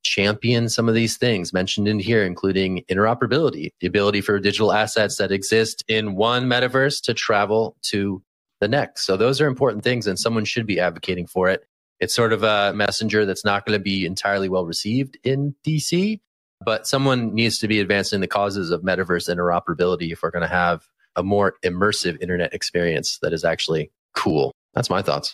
champion 0.05 0.69
some 0.69 0.89
of 0.89 0.95
these 0.95 1.17
things 1.17 1.53
mentioned 1.53 1.89
in 1.89 1.99
here, 1.99 2.25
including 2.25 2.85
interoperability, 2.91 3.71
the 3.81 3.87
ability 3.87 4.21
for 4.21 4.39
digital 4.39 4.73
assets 4.73 5.17
that 5.17 5.33
exist 5.33 5.83
in 5.89 6.15
one 6.15 6.45
metaverse 6.45 7.03
to 7.03 7.15
travel 7.15 7.77
to 7.83 8.23
the 8.61 8.69
next. 8.69 9.07
So 9.07 9.17
those 9.17 9.41
are 9.41 9.47
important 9.47 9.83
things, 9.83 10.07
and 10.07 10.19
someone 10.19 10.45
should 10.45 10.67
be 10.67 10.79
advocating 10.79 11.27
for 11.27 11.49
it. 11.49 11.65
It's 12.01 12.15
sort 12.15 12.33
of 12.33 12.43
a 12.43 12.73
messenger 12.75 13.25
that's 13.25 13.45
not 13.45 13.65
going 13.65 13.79
to 13.79 13.83
be 13.83 14.05
entirely 14.05 14.49
well 14.49 14.67
received 14.67 15.19
in 15.25 15.55
DC, 15.67 16.21
but 16.65 16.87
someone 16.87 17.35
needs 17.35 17.59
to 17.59 17.69
be 17.69 17.81
advancing 17.81 18.21
the 18.21 18.29
causes 18.29 18.71
of 18.71 18.83
metaverse 18.83 19.35
interoperability 19.35 20.13
if 20.13 20.23
we're 20.23 20.31
going 20.31 20.43
to 20.43 20.49
have 20.49 20.87
a 21.17 21.23
more 21.23 21.55
immersive 21.65 22.21
internet 22.21 22.53
experience 22.53 23.19
that 23.23 23.33
is 23.33 23.45
actually 23.45 23.91
cool. 24.15 24.53
That's 24.75 24.91
my 24.91 25.03
thoughts. 25.03 25.33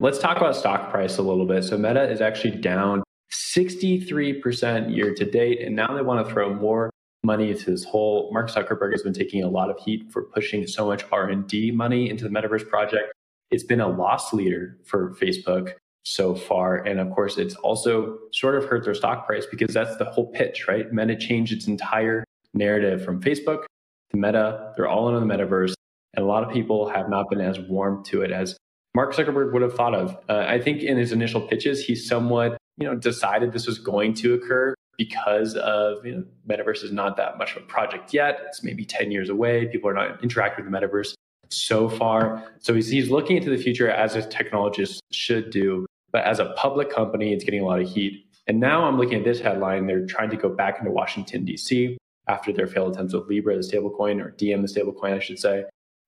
Let's 0.00 0.18
talk 0.18 0.36
about 0.36 0.56
stock 0.56 0.90
price 0.90 1.18
a 1.18 1.22
little 1.22 1.46
bit. 1.46 1.62
So 1.64 1.78
Meta 1.78 2.10
is 2.10 2.20
actually 2.20 2.58
down 2.58 3.02
63% 3.32 4.94
year 4.94 5.14
to 5.14 5.24
date, 5.24 5.60
and 5.62 5.74
now 5.74 5.94
they 5.94 6.02
want 6.02 6.26
to 6.26 6.32
throw 6.32 6.52
more 6.52 6.90
money 7.22 7.50
into 7.50 7.70
this 7.70 7.84
whole. 7.84 8.30
Mark 8.32 8.50
Zuckerberg 8.50 8.92
has 8.92 9.02
been 9.02 9.14
taking 9.14 9.42
a 9.42 9.48
lot 9.48 9.70
of 9.70 9.78
heat 9.78 10.10
for 10.12 10.24
pushing 10.24 10.66
so 10.66 10.86
much 10.86 11.04
R&D 11.10 11.70
money 11.70 12.10
into 12.10 12.24
the 12.24 12.30
metaverse 12.30 12.68
project. 12.68 13.12
It's 13.50 13.64
been 13.64 13.80
a 13.80 13.88
loss 13.88 14.32
leader 14.32 14.78
for 14.84 15.14
Facebook 15.14 15.72
so 16.04 16.34
far, 16.34 16.76
and 16.76 17.00
of 17.00 17.10
course, 17.10 17.38
it's 17.38 17.54
also 17.56 18.18
sort 18.32 18.56
of 18.56 18.66
hurt 18.66 18.84
their 18.84 18.94
stock 18.94 19.26
price 19.26 19.46
because 19.50 19.72
that's 19.72 19.96
the 19.96 20.04
whole 20.04 20.26
pitch, 20.32 20.66
right? 20.68 20.92
Meta 20.92 21.16
changed 21.16 21.52
its 21.52 21.66
entire 21.66 22.24
narrative 22.52 23.04
from 23.04 23.22
Facebook 23.22 23.64
to 24.10 24.16
Meta. 24.16 24.72
They're 24.76 24.88
all 24.88 25.16
in 25.16 25.26
the 25.26 25.34
metaverse, 25.34 25.74
and 26.14 26.24
a 26.24 26.28
lot 26.28 26.44
of 26.44 26.52
people 26.52 26.88
have 26.90 27.08
not 27.08 27.30
been 27.30 27.40
as 27.40 27.58
warm 27.58 28.04
to 28.06 28.22
it 28.22 28.30
as 28.32 28.56
Mark 28.94 29.12
Zuckerberg 29.12 29.52
would 29.52 29.62
have 29.62 29.74
thought 29.74 29.94
of. 29.94 30.16
Uh, 30.28 30.44
I 30.46 30.60
think 30.60 30.82
in 30.82 30.96
his 30.96 31.10
initial 31.10 31.40
pitches, 31.40 31.84
he 31.84 31.96
somewhat, 31.96 32.56
you 32.78 32.86
know, 32.86 32.94
decided 32.94 33.52
this 33.52 33.66
was 33.66 33.78
going 33.78 34.14
to 34.14 34.34
occur 34.34 34.74
because 34.96 35.56
of 35.56 36.06
you 36.06 36.14
know, 36.14 36.24
metaverse 36.48 36.84
is 36.84 36.92
not 36.92 37.16
that 37.16 37.36
much 37.36 37.56
of 37.56 37.64
a 37.64 37.66
project 37.66 38.14
yet. 38.14 38.40
It's 38.46 38.62
maybe 38.62 38.84
10 38.84 39.10
years 39.10 39.28
away. 39.28 39.66
People 39.66 39.90
are 39.90 39.94
not 39.94 40.22
interacting 40.22 40.64
with 40.64 40.72
the 40.72 40.78
metaverse 40.78 41.14
so 41.50 41.88
far. 41.88 42.52
So 42.60 42.72
he's, 42.72 42.88
he's 42.88 43.10
looking 43.10 43.36
into 43.36 43.50
the 43.50 43.56
future 43.56 43.90
as 43.90 44.14
a 44.14 44.22
technologist 44.22 44.98
should 45.10 45.50
do. 45.50 45.86
But 46.12 46.24
as 46.24 46.38
a 46.38 46.54
public 46.56 46.90
company, 46.90 47.32
it's 47.32 47.42
getting 47.42 47.60
a 47.60 47.64
lot 47.64 47.80
of 47.80 47.88
heat. 47.90 48.26
And 48.46 48.60
now 48.60 48.84
I'm 48.84 48.96
looking 48.96 49.18
at 49.18 49.24
this 49.24 49.40
headline. 49.40 49.86
They're 49.86 50.06
trying 50.06 50.30
to 50.30 50.36
go 50.36 50.48
back 50.48 50.78
into 50.78 50.92
Washington, 50.92 51.44
D.C. 51.44 51.98
after 52.28 52.52
their 52.52 52.68
failed 52.68 52.94
attempts 52.94 53.12
with 53.12 53.26
Libra, 53.26 53.56
the 53.56 53.62
stablecoin, 53.62 54.24
or 54.24 54.30
Diem, 54.30 54.62
the 54.62 54.68
stablecoin, 54.68 55.14
I 55.14 55.18
should 55.18 55.40
say 55.40 55.64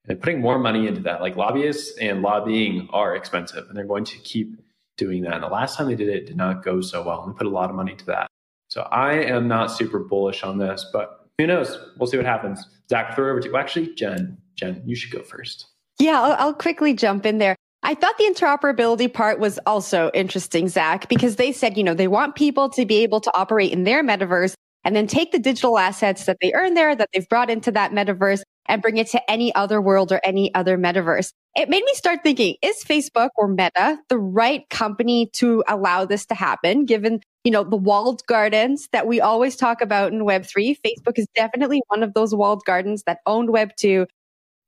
and 0.08 0.20
putting 0.20 0.40
more 0.40 0.58
money 0.58 0.86
into 0.86 1.00
that. 1.02 1.20
Like 1.20 1.36
lobbyists 1.36 1.96
and 1.98 2.22
lobbying 2.22 2.88
are 2.92 3.14
expensive, 3.16 3.68
and 3.68 3.76
they're 3.76 3.86
going 3.86 4.04
to 4.04 4.18
keep 4.18 4.56
doing 4.96 5.22
that. 5.22 5.34
And 5.34 5.42
the 5.42 5.48
last 5.48 5.76
time 5.76 5.88
they 5.88 5.94
did 5.94 6.08
it, 6.08 6.26
did 6.26 6.36
not 6.36 6.64
go 6.64 6.80
so 6.80 7.02
well. 7.02 7.22
And 7.22 7.34
they 7.34 7.38
put 7.38 7.46
a 7.46 7.50
lot 7.50 7.70
of 7.70 7.76
money 7.76 7.92
into 7.92 8.06
that. 8.06 8.26
So 8.68 8.82
I 8.82 9.14
am 9.14 9.48
not 9.48 9.70
super 9.70 9.98
bullish 9.98 10.42
on 10.42 10.58
this, 10.58 10.86
but 10.92 11.28
who 11.38 11.46
knows? 11.46 11.78
We'll 11.98 12.06
see 12.06 12.16
what 12.16 12.26
happens. 12.26 12.66
Zach, 12.88 13.14
throw 13.14 13.30
over 13.30 13.40
to 13.40 13.48
you. 13.48 13.56
Actually, 13.56 13.94
Jen, 13.94 14.38
Jen, 14.54 14.82
you 14.86 14.96
should 14.96 15.12
go 15.12 15.22
first. 15.22 15.66
Yeah, 15.98 16.20
I'll, 16.20 16.32
I'll 16.32 16.54
quickly 16.54 16.94
jump 16.94 17.26
in 17.26 17.38
there. 17.38 17.56
I 17.82 17.94
thought 17.94 18.18
the 18.18 18.24
interoperability 18.24 19.12
part 19.12 19.38
was 19.38 19.58
also 19.66 20.10
interesting, 20.12 20.68
Zach, 20.68 21.08
because 21.08 21.36
they 21.36 21.52
said, 21.52 21.76
you 21.76 21.84
know, 21.84 21.94
they 21.94 22.08
want 22.08 22.34
people 22.34 22.68
to 22.70 22.84
be 22.84 23.02
able 23.02 23.20
to 23.20 23.30
operate 23.36 23.72
in 23.72 23.84
their 23.84 24.02
metaverse 24.02 24.54
and 24.87 24.94
then 24.94 25.09
take 25.09 25.33
the 25.33 25.40
digital 25.40 25.79
assets 25.79 26.27
that 26.27 26.38
they 26.40 26.53
earn 26.55 26.75
there, 26.75 26.94
that 26.94 27.09
they've 27.12 27.29
brought 27.29 27.51
into 27.51 27.72
that 27.72 27.90
metaverse 27.90 28.42
and 28.66 28.81
bring 28.81 28.99
it 28.99 29.09
to 29.09 29.31
any 29.31 29.53
other 29.57 29.81
world 29.81 30.12
or 30.12 30.20
any 30.22 30.55
other 30.55 30.79
metaverse. 30.79 31.33
It 31.57 31.68
made 31.68 31.83
me 31.83 31.92
start 31.94 32.20
thinking, 32.22 32.55
is 32.62 32.85
Facebook 32.85 33.31
or 33.37 33.49
Meta 33.49 33.99
the 34.09 34.18
right 34.18 34.62
company 34.70 35.29
to 35.35 35.64
allow 35.66 36.05
this 36.05 36.25
to 36.27 36.37
happen, 36.37 36.85
given, 36.85 37.18
you 37.42 37.51
know, 37.51 37.64
the 37.64 37.77
walled 37.77 38.22
gardens 38.29 38.87
that 38.92 39.09
we 39.09 39.20
always 39.20 39.57
talk 39.57 39.81
about 39.81 40.12
in 40.12 40.20
Web3? 40.20 40.77
Facebook 40.87 41.16
is 41.18 41.27
definitely 41.35 41.83
one 41.88 42.05
of 42.05 42.14
those 42.14 42.33
walled 42.33 42.62
gardens 42.64 43.03
that 43.07 43.18
owned 43.27 43.49
Web2. 43.49 44.07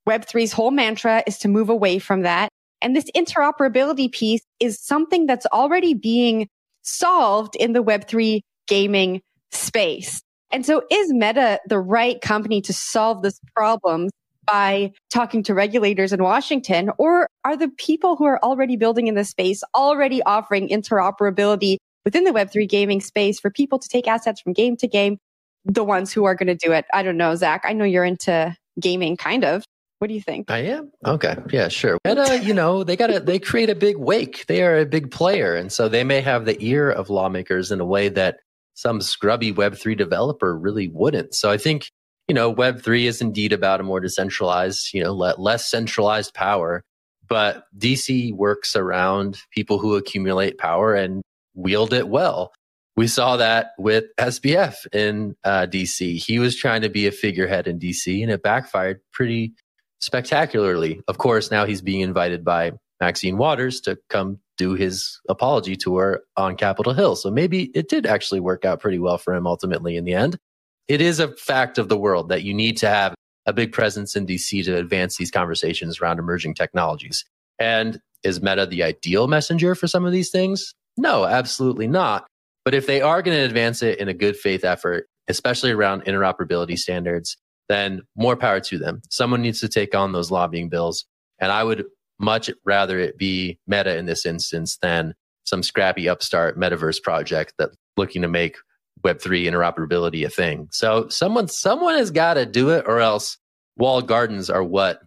Web3's 0.09 0.53
whole 0.53 0.73
mantra 0.73 1.23
is 1.29 1.39
to 1.39 1.49
move 1.49 1.69
away 1.69 2.01
from 2.01 2.23
that. 2.23 2.49
And 2.83 2.97
this 2.97 3.09
interoperability 3.15 4.11
piece 4.11 4.43
is 4.59 4.81
something 4.81 5.27
that's 5.27 5.47
already 5.47 5.95
being 5.95 6.49
solved 6.83 7.55
in 7.55 7.73
the 7.73 7.85
Web3 7.85 8.41
gaming 8.67 9.21
space. 9.53 10.23
And 10.51 10.65
so 10.65 10.83
is 10.91 11.13
Meta 11.13 11.61
the 11.67 11.79
right 11.79 12.21
company 12.21 12.61
to 12.63 12.73
solve 12.73 13.23
this 13.23 13.39
problem 13.55 14.09
by 14.47 14.93
talking 15.11 15.43
to 15.43 15.55
regulators 15.55 16.13
in 16.13 16.23
Washington? 16.23 16.91
Or 16.99 17.29
are 17.45 17.57
the 17.57 17.69
people 17.69 18.17
who 18.17 18.25
are 18.25 18.43
already 18.43 18.77
building 18.77 19.07
in 19.07 19.15
this 19.15 19.29
space 19.29 19.63
already 19.75 20.23
offering 20.23 20.69
interoperability 20.69 21.77
within 22.05 22.25
the 22.25 22.31
Web3 22.31 22.67
gaming 22.69 23.01
space 23.01 23.39
for 23.39 23.51
people 23.51 23.79
to 23.79 23.89
take 23.89 24.09
assets 24.09 24.41
from 24.41 24.55
game 24.55 24.77
to 24.79 24.89
game? 24.89 25.19
The 25.67 25.85
ones 25.85 26.13
who 26.13 26.25
are 26.25 26.35
going 26.35 26.47
to 26.47 26.55
do 26.55 26.73
it. 26.73 26.87
I 26.95 27.03
don't 27.03 27.19
know, 27.19 27.35
Zach. 27.35 27.63
I 27.65 27.75
know 27.75 27.85
you're 27.85 28.05
into 28.05 28.57
gaming 28.81 29.19
kind 29.19 29.45
of. 29.45 29.65
What 29.99 30.09
do 30.09 30.15
you 30.15 30.23
think? 30.23 30.51
I 30.51 30.59
am. 30.59 30.93
Okay. 31.05 31.37
Yeah, 31.51 31.69
sure. 31.69 31.99
Meta, 32.07 32.39
you 32.43 32.55
know, 32.55 32.85
they 32.85 32.97
got 32.97 33.09
to, 33.09 33.21
they 33.21 33.39
create 33.39 33.69
a 33.69 33.75
big 33.75 33.99
wake. 33.99 34.47
They 34.47 34.63
are 34.63 34.79
a 34.79 34.87
big 34.87 35.11
player. 35.11 35.57
And 35.57 35.71
so 35.73 35.89
they 35.89 36.05
may 36.05 36.21
have 36.21 36.45
the 36.45 36.57
ear 36.65 36.89
of 36.89 37.11
lawmakers 37.11 37.73
in 37.73 37.81
a 37.81 37.85
way 37.85 38.09
that 38.11 38.39
some 38.79 39.01
scrubby 39.01 39.53
Web3 39.53 39.97
developer 39.97 40.57
really 40.57 40.87
wouldn't. 40.87 41.35
So 41.35 41.51
I 41.51 41.59
think 41.59 41.91
you 42.29 42.35
know, 42.35 42.55
Web3 42.55 43.05
is 43.05 43.21
indeed 43.21 43.53
about 43.53 43.81
a 43.81 43.83
more 43.83 44.01
decentralized, 44.01 44.93
you 44.93 45.03
know, 45.03 45.13
less 45.13 45.69
centralized 45.69 46.35
power. 46.35 46.85
But 47.27 47.65
DC 47.77 48.35
works 48.35 48.77
around 48.77 49.41
people 49.51 49.79
who 49.79 49.97
accumulate 49.97 50.59
power 50.59 50.95
and 50.95 51.23
wield 51.55 51.93
it 51.93 52.09
well. 52.09 52.53
We 52.97 53.07
saw 53.07 53.37
that 53.39 53.71
with 53.79 54.05
SBF 54.19 54.87
in 54.93 55.37
uh, 55.45 55.67
DC. 55.71 56.23
He 56.23 56.39
was 56.39 56.57
trying 56.57 56.83
to 56.83 56.89
be 56.89 57.07
a 57.07 57.13
figurehead 57.13 57.67
in 57.67 57.79
DC 57.79 58.23
and 58.23 58.31
it 58.31 58.43
backfired 58.43 59.01
pretty 59.13 59.55
spectacularly. 60.01 61.01
Of 61.09 61.19
course, 61.19 61.51
now 61.51 61.65
he's 61.65 61.83
being 61.83 62.01
invited 62.01 62.45
by 62.45 62.73
Maxine 63.01 63.39
Waters 63.39 63.81
to 63.83 63.99
come 64.11 64.41
do 64.59 64.75
his 64.75 65.21
apology 65.29 65.77
tour 65.77 66.21
on 66.37 66.57
Capitol 66.57 66.93
Hill. 66.93 67.17
So 67.17 67.31
maybe 67.31 67.71
it 67.75 67.89
did 67.89 68.05
actually 68.05 68.41
work 68.41 68.65
out 68.65 68.81
pretty 68.81 68.99
well 68.99 69.17
for 69.17 69.33
him 69.35 69.47
ultimately 69.47 69.97
in 69.97 70.05
the 70.05 70.15
end. 70.15 70.37
It 70.89 71.01
is 71.01 71.21
a 71.21 71.35
fact 71.37 71.79
of 71.79 71.89
the 71.89 71.97
world 71.97 72.29
that 72.29 72.43
you 72.43 72.53
need 72.53 72.77
to 72.79 72.89
have 72.89 73.15
a 73.47 73.53
big 73.53 73.73
presence 73.73 74.15
in 74.17 74.27
DC 74.27 74.65
to 74.65 74.77
advance 74.77 75.17
these 75.17 75.31
conversations 75.31 76.01
around 76.01 76.19
emerging 76.19 76.55
technologies. 76.55 77.25
And 77.59 78.01
is 78.23 78.43
Meta 78.43 78.67
the 78.67 78.83
ideal 78.83 79.29
messenger 79.29 79.75
for 79.75 79.87
some 79.87 80.05
of 80.05 80.13
these 80.13 80.31
things? 80.31 80.75
No, 80.97 81.25
absolutely 81.25 81.87
not. 81.87 82.27
But 82.65 82.75
if 82.75 82.87
they 82.87 83.01
are 83.01 83.23
going 83.23 83.37
to 83.37 83.45
advance 83.45 83.83
it 83.83 83.99
in 83.99 84.09
a 84.09 84.15
good 84.15 84.37
faith 84.37 84.65
effort, 84.65 85.07
especially 85.29 85.71
around 85.71 86.05
interoperability 86.05 86.77
standards, 86.77 87.37
then 87.69 88.03
more 88.17 88.37
power 88.37 88.61
to 88.61 88.79
them. 88.79 89.03
Someone 89.09 89.43
needs 89.43 89.61
to 89.61 89.69
take 89.69 89.95
on 89.95 90.13
those 90.13 90.31
lobbying 90.31 90.69
bills. 90.69 91.05
And 91.39 91.53
I 91.53 91.65
would 91.65 91.85
much 92.19 92.51
rather 92.65 92.99
it 92.99 93.19
be 93.19 93.59
Meta 93.67 93.97
in 93.97 94.07
this 94.07 94.27
instance 94.27 94.79
than 94.83 95.15
some 95.45 95.63
scrappy 95.63 96.09
upstart 96.09 96.59
metaverse 96.59 97.03
project 97.03 97.55
that 97.59 97.71
looking 97.97 98.23
to 98.23 98.29
make 98.29 98.57
Web3 99.05 99.45
interoperability 99.45 100.25
a 100.25 100.31
thing. 100.31 100.69
So 100.73 101.09
someone 101.09 101.49
someone 101.49 101.95
has 101.95 102.11
got 102.11 102.35
to 102.35 102.47
do 102.47 102.71
it 102.71 102.85
or 102.87 103.01
else 103.01 103.39
walled 103.77 104.09
gardens 104.09 104.51
are 104.51 104.65
what 104.65 105.01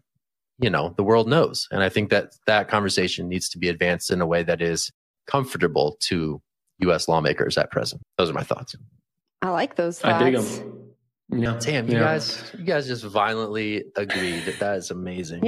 you 0.59 0.69
know 0.69 0.93
the 0.97 1.03
world 1.03 1.27
knows. 1.27 1.67
And 1.71 1.83
I 1.83 1.89
think 1.89 2.09
that 2.09 2.31
that 2.47 2.69
conversation 2.69 3.27
needs 3.27 3.49
to 3.49 3.57
be 3.57 3.69
advanced 3.69 4.11
in 4.11 4.21
a 4.21 4.25
way 4.25 4.43
that 4.43 4.61
is 4.61 4.91
comfortable 5.27 5.97
to 6.01 6.41
US 6.79 7.07
lawmakers 7.07 7.57
at 7.57 7.71
present. 7.71 8.01
Those 8.17 8.29
are 8.29 8.33
my 8.33 8.43
thoughts. 8.43 8.75
I 9.41 9.49
like 9.49 9.75
those 9.75 9.99
thoughts. 9.99 10.21
I 10.21 10.31
dig 10.31 10.39
them. 10.39 10.77
Yeah. 11.33 11.57
Damn, 11.59 11.87
you 11.87 11.93
yeah. 11.93 11.99
guys, 11.99 12.51
you 12.57 12.65
guys 12.65 12.87
just 12.87 13.05
violently 13.05 13.85
agreed 13.95 14.45
that 14.45 14.59
that 14.59 14.77
is 14.77 14.91
amazing. 14.91 15.47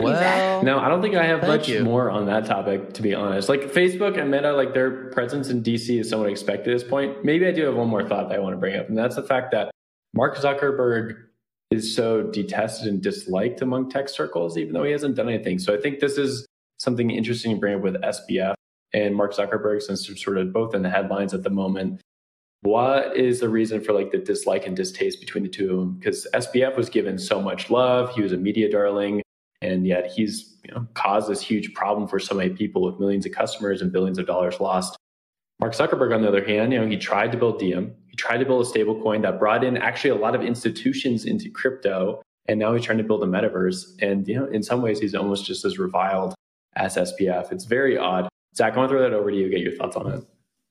We 0.00 0.06
love 0.06 0.20
well, 0.20 0.58
you, 0.60 0.66
No, 0.66 0.78
I 0.78 0.88
don't 0.88 1.02
think 1.02 1.14
I 1.14 1.24
have 1.24 1.42
much 1.42 1.68
you. 1.68 1.84
more 1.84 2.10
on 2.10 2.26
that 2.26 2.46
topic, 2.46 2.94
to 2.94 3.02
be 3.02 3.14
honest. 3.14 3.48
Like 3.48 3.62
Facebook 3.72 4.20
and 4.20 4.30
Meta, 4.30 4.52
like 4.52 4.74
their 4.74 5.10
presence 5.10 5.48
in 5.48 5.62
DC 5.62 6.00
is 6.00 6.08
somewhat 6.08 6.30
expected 6.30 6.72
at 6.72 6.80
this 6.80 6.88
point. 6.88 7.24
Maybe 7.24 7.46
I 7.46 7.52
do 7.52 7.64
have 7.64 7.74
one 7.74 7.88
more 7.88 8.06
thought 8.06 8.28
that 8.28 8.36
I 8.36 8.38
want 8.38 8.54
to 8.54 8.58
bring 8.58 8.76
up, 8.76 8.88
and 8.88 8.96
that's 8.96 9.16
the 9.16 9.22
fact 9.22 9.52
that 9.52 9.70
Mark 10.14 10.36
Zuckerberg 10.36 11.16
is 11.70 11.94
so 11.94 12.22
detested 12.22 12.86
and 12.88 13.02
disliked 13.02 13.62
among 13.62 13.90
tech 13.90 14.08
circles, 14.08 14.58
even 14.58 14.74
though 14.74 14.84
he 14.84 14.92
hasn't 14.92 15.16
done 15.16 15.28
anything. 15.28 15.58
So 15.58 15.74
I 15.74 15.80
think 15.80 16.00
this 16.00 16.18
is 16.18 16.46
something 16.78 17.10
interesting 17.10 17.54
to 17.54 17.60
bring 17.60 17.76
up 17.76 17.82
with 17.82 17.94
SBF 18.02 18.54
and 18.92 19.16
Mark 19.16 19.34
Zuckerberg, 19.34 19.80
since 19.82 20.06
they're 20.06 20.16
sort 20.16 20.38
of 20.38 20.52
both 20.52 20.74
in 20.74 20.82
the 20.82 20.90
headlines 20.90 21.32
at 21.32 21.42
the 21.42 21.50
moment. 21.50 22.00
What 22.60 23.16
is 23.16 23.40
the 23.40 23.48
reason 23.48 23.80
for 23.80 23.92
like 23.92 24.12
the 24.12 24.18
dislike 24.18 24.66
and 24.66 24.76
distaste 24.76 25.18
between 25.18 25.42
the 25.44 25.48
two 25.48 25.72
of 25.72 25.78
them? 25.78 25.94
Because 25.98 26.26
SBF 26.34 26.76
was 26.76 26.88
given 26.88 27.18
so 27.18 27.40
much 27.40 27.70
love. 27.70 28.14
He 28.14 28.22
was 28.22 28.32
a 28.32 28.36
media 28.36 28.70
darling 28.70 29.22
and 29.62 29.86
yet 29.86 30.10
he's 30.10 30.56
you 30.64 30.74
know, 30.74 30.86
caused 30.94 31.28
this 31.28 31.40
huge 31.40 31.72
problem 31.74 32.08
for 32.08 32.18
so 32.18 32.34
many 32.34 32.50
people 32.50 32.82
with 32.82 32.98
millions 32.98 33.24
of 33.24 33.32
customers 33.32 33.80
and 33.80 33.92
billions 33.92 34.18
of 34.18 34.26
dollars 34.26 34.60
lost. 34.60 34.96
Mark 35.60 35.74
Zuckerberg, 35.74 36.14
on 36.14 36.22
the 36.22 36.28
other 36.28 36.44
hand, 36.44 36.72
you 36.72 36.80
know, 36.80 36.86
he 36.86 36.96
tried 36.96 37.30
to 37.32 37.38
build 37.38 37.58
Diem. 37.58 37.94
He 38.08 38.16
tried 38.16 38.38
to 38.38 38.44
build 38.44 38.62
a 38.62 38.68
stable 38.68 39.00
coin 39.00 39.22
that 39.22 39.38
brought 39.38 39.62
in 39.62 39.76
actually 39.76 40.10
a 40.10 40.16
lot 40.16 40.34
of 40.34 40.42
institutions 40.42 41.24
into 41.24 41.48
crypto. 41.50 42.20
And 42.46 42.58
now 42.58 42.74
he's 42.74 42.84
trying 42.84 42.98
to 42.98 43.04
build 43.04 43.22
a 43.22 43.26
metaverse. 43.26 44.02
And 44.02 44.26
you 44.26 44.34
know, 44.34 44.46
in 44.46 44.62
some 44.62 44.82
ways, 44.82 44.98
he's 44.98 45.14
almost 45.14 45.46
just 45.46 45.64
as 45.64 45.78
reviled 45.78 46.34
as 46.74 46.96
SBF. 46.96 47.52
It's 47.52 47.64
very 47.64 47.96
odd. 47.96 48.28
Zach, 48.56 48.74
I 48.74 48.76
want 48.76 48.90
to 48.90 48.96
throw 48.96 49.02
that 49.02 49.14
over 49.14 49.30
to 49.30 49.36
you. 49.36 49.48
Get 49.48 49.60
your 49.60 49.76
thoughts 49.76 49.96
on 49.96 50.12
it. 50.12 50.24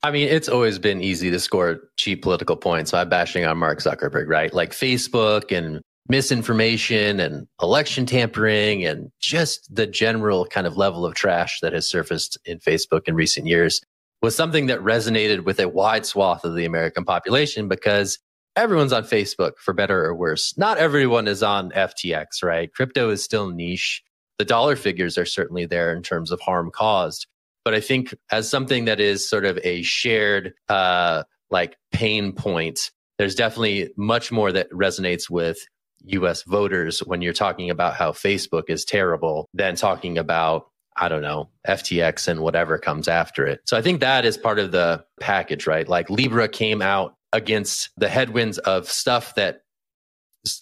I 0.04 0.12
mean, 0.12 0.27
it's 0.27 0.49
always 0.49 0.80
been 0.80 1.01
easy 1.01 1.30
to 1.30 1.39
score 1.39 1.80
cheap 1.95 2.23
political 2.23 2.56
points. 2.58 2.91
by 2.91 3.04
bashing 3.04 3.45
on 3.45 3.58
Mark 3.58 3.80
Zuckerberg, 3.80 4.27
right? 4.27 4.54
Like 4.54 4.71
Facebook 4.71 5.56
and 5.56 5.82
misinformation 6.10 7.20
and 7.20 7.48
election 7.62 8.06
tampering 8.06 8.86
and 8.86 9.12
just 9.20 9.74
the 9.74 9.88
general 9.88 10.46
kind 10.46 10.68
of 10.68 10.78
level 10.78 11.06
of 11.06 11.14
trash 11.14 11.60
that 11.62 11.74
has 11.74 11.90
surfaced 11.90 12.38
in 12.46 12.60
Facebook 12.60 13.02
in 13.08 13.16
recent 13.16 13.48
years 13.48 13.82
was 14.22 14.36
something 14.36 14.68
that 14.68 14.80
resonated 14.80 15.46
with 15.46 15.60
a 15.60 15.70
wide 15.70 16.06
swath 16.06 16.44
of 16.44 16.56
the 16.56 16.66
American 16.66 17.06
population 17.06 17.68
because 17.68 18.20
everyone's 18.56 18.94
on 18.94 19.04
Facebook 19.04 19.54
for 19.58 19.74
better 19.74 20.06
or 20.06 20.16
worse. 20.16 20.56
Not 20.58 20.78
everyone 20.78 21.28
is 21.28 21.42
on 21.42 21.72
FTX, 21.72 22.44
right? 22.44 22.72
Crypto 22.74 23.10
is 23.10 23.24
still 23.24 23.50
niche. 23.50 24.04
The 24.38 24.46
dollar 24.46 24.76
figures 24.76 25.18
are 25.18 25.26
certainly 25.26 25.66
there 25.66 25.94
in 25.96 26.04
terms 26.04 26.32
of 26.32 26.40
harm 26.42 26.72
caused. 26.72 27.28
But 27.64 27.74
I 27.74 27.80
think 27.80 28.14
as 28.32 28.50
something 28.50 28.86
that 28.86 29.00
is 29.00 29.28
sort 29.28 29.46
of 29.46 29.60
a 29.64 29.84
shared, 29.84 30.54
uh, 30.68 31.24
like 31.52 31.78
pain 31.92 32.34
point, 32.34 32.92
there's 33.18 33.36
definitely 33.36 33.90
much 33.98 34.32
more 34.32 34.52
that 34.52 34.72
resonates 34.72 35.30
with 35.30 35.60
US 36.06 36.44
voters 36.44 37.00
when 37.00 37.22
you're 37.22 37.34
talking 37.34 37.70
about 37.70 37.96
how 37.96 38.12
Facebook 38.12 38.64
is 38.70 38.86
terrible 38.86 39.50
than 39.54 39.76
talking 39.76 40.18
about 40.18 40.68
I 40.98 41.08
don't 41.08 41.22
know, 41.22 41.50
FTX 41.68 42.28
and 42.28 42.42
whatever 42.42 42.78
comes 42.78 43.08
after 43.08 43.48
it. 43.48 43.62
So 43.66 43.78
I 43.78 43.82
think 43.82 44.02
that 44.02 44.26
is 44.26 44.38
part 44.38 44.60
of 44.60 44.74
the 44.74 45.06
package, 45.22 45.66
right? 45.66 45.88
Like 45.88 46.10
Libra 46.10 46.50
came 46.50 46.82
out 46.82 47.16
against 47.32 47.90
the 47.96 48.10
headwinds 48.10 48.58
of 48.58 48.90
stuff 48.90 49.36
that 49.36 49.62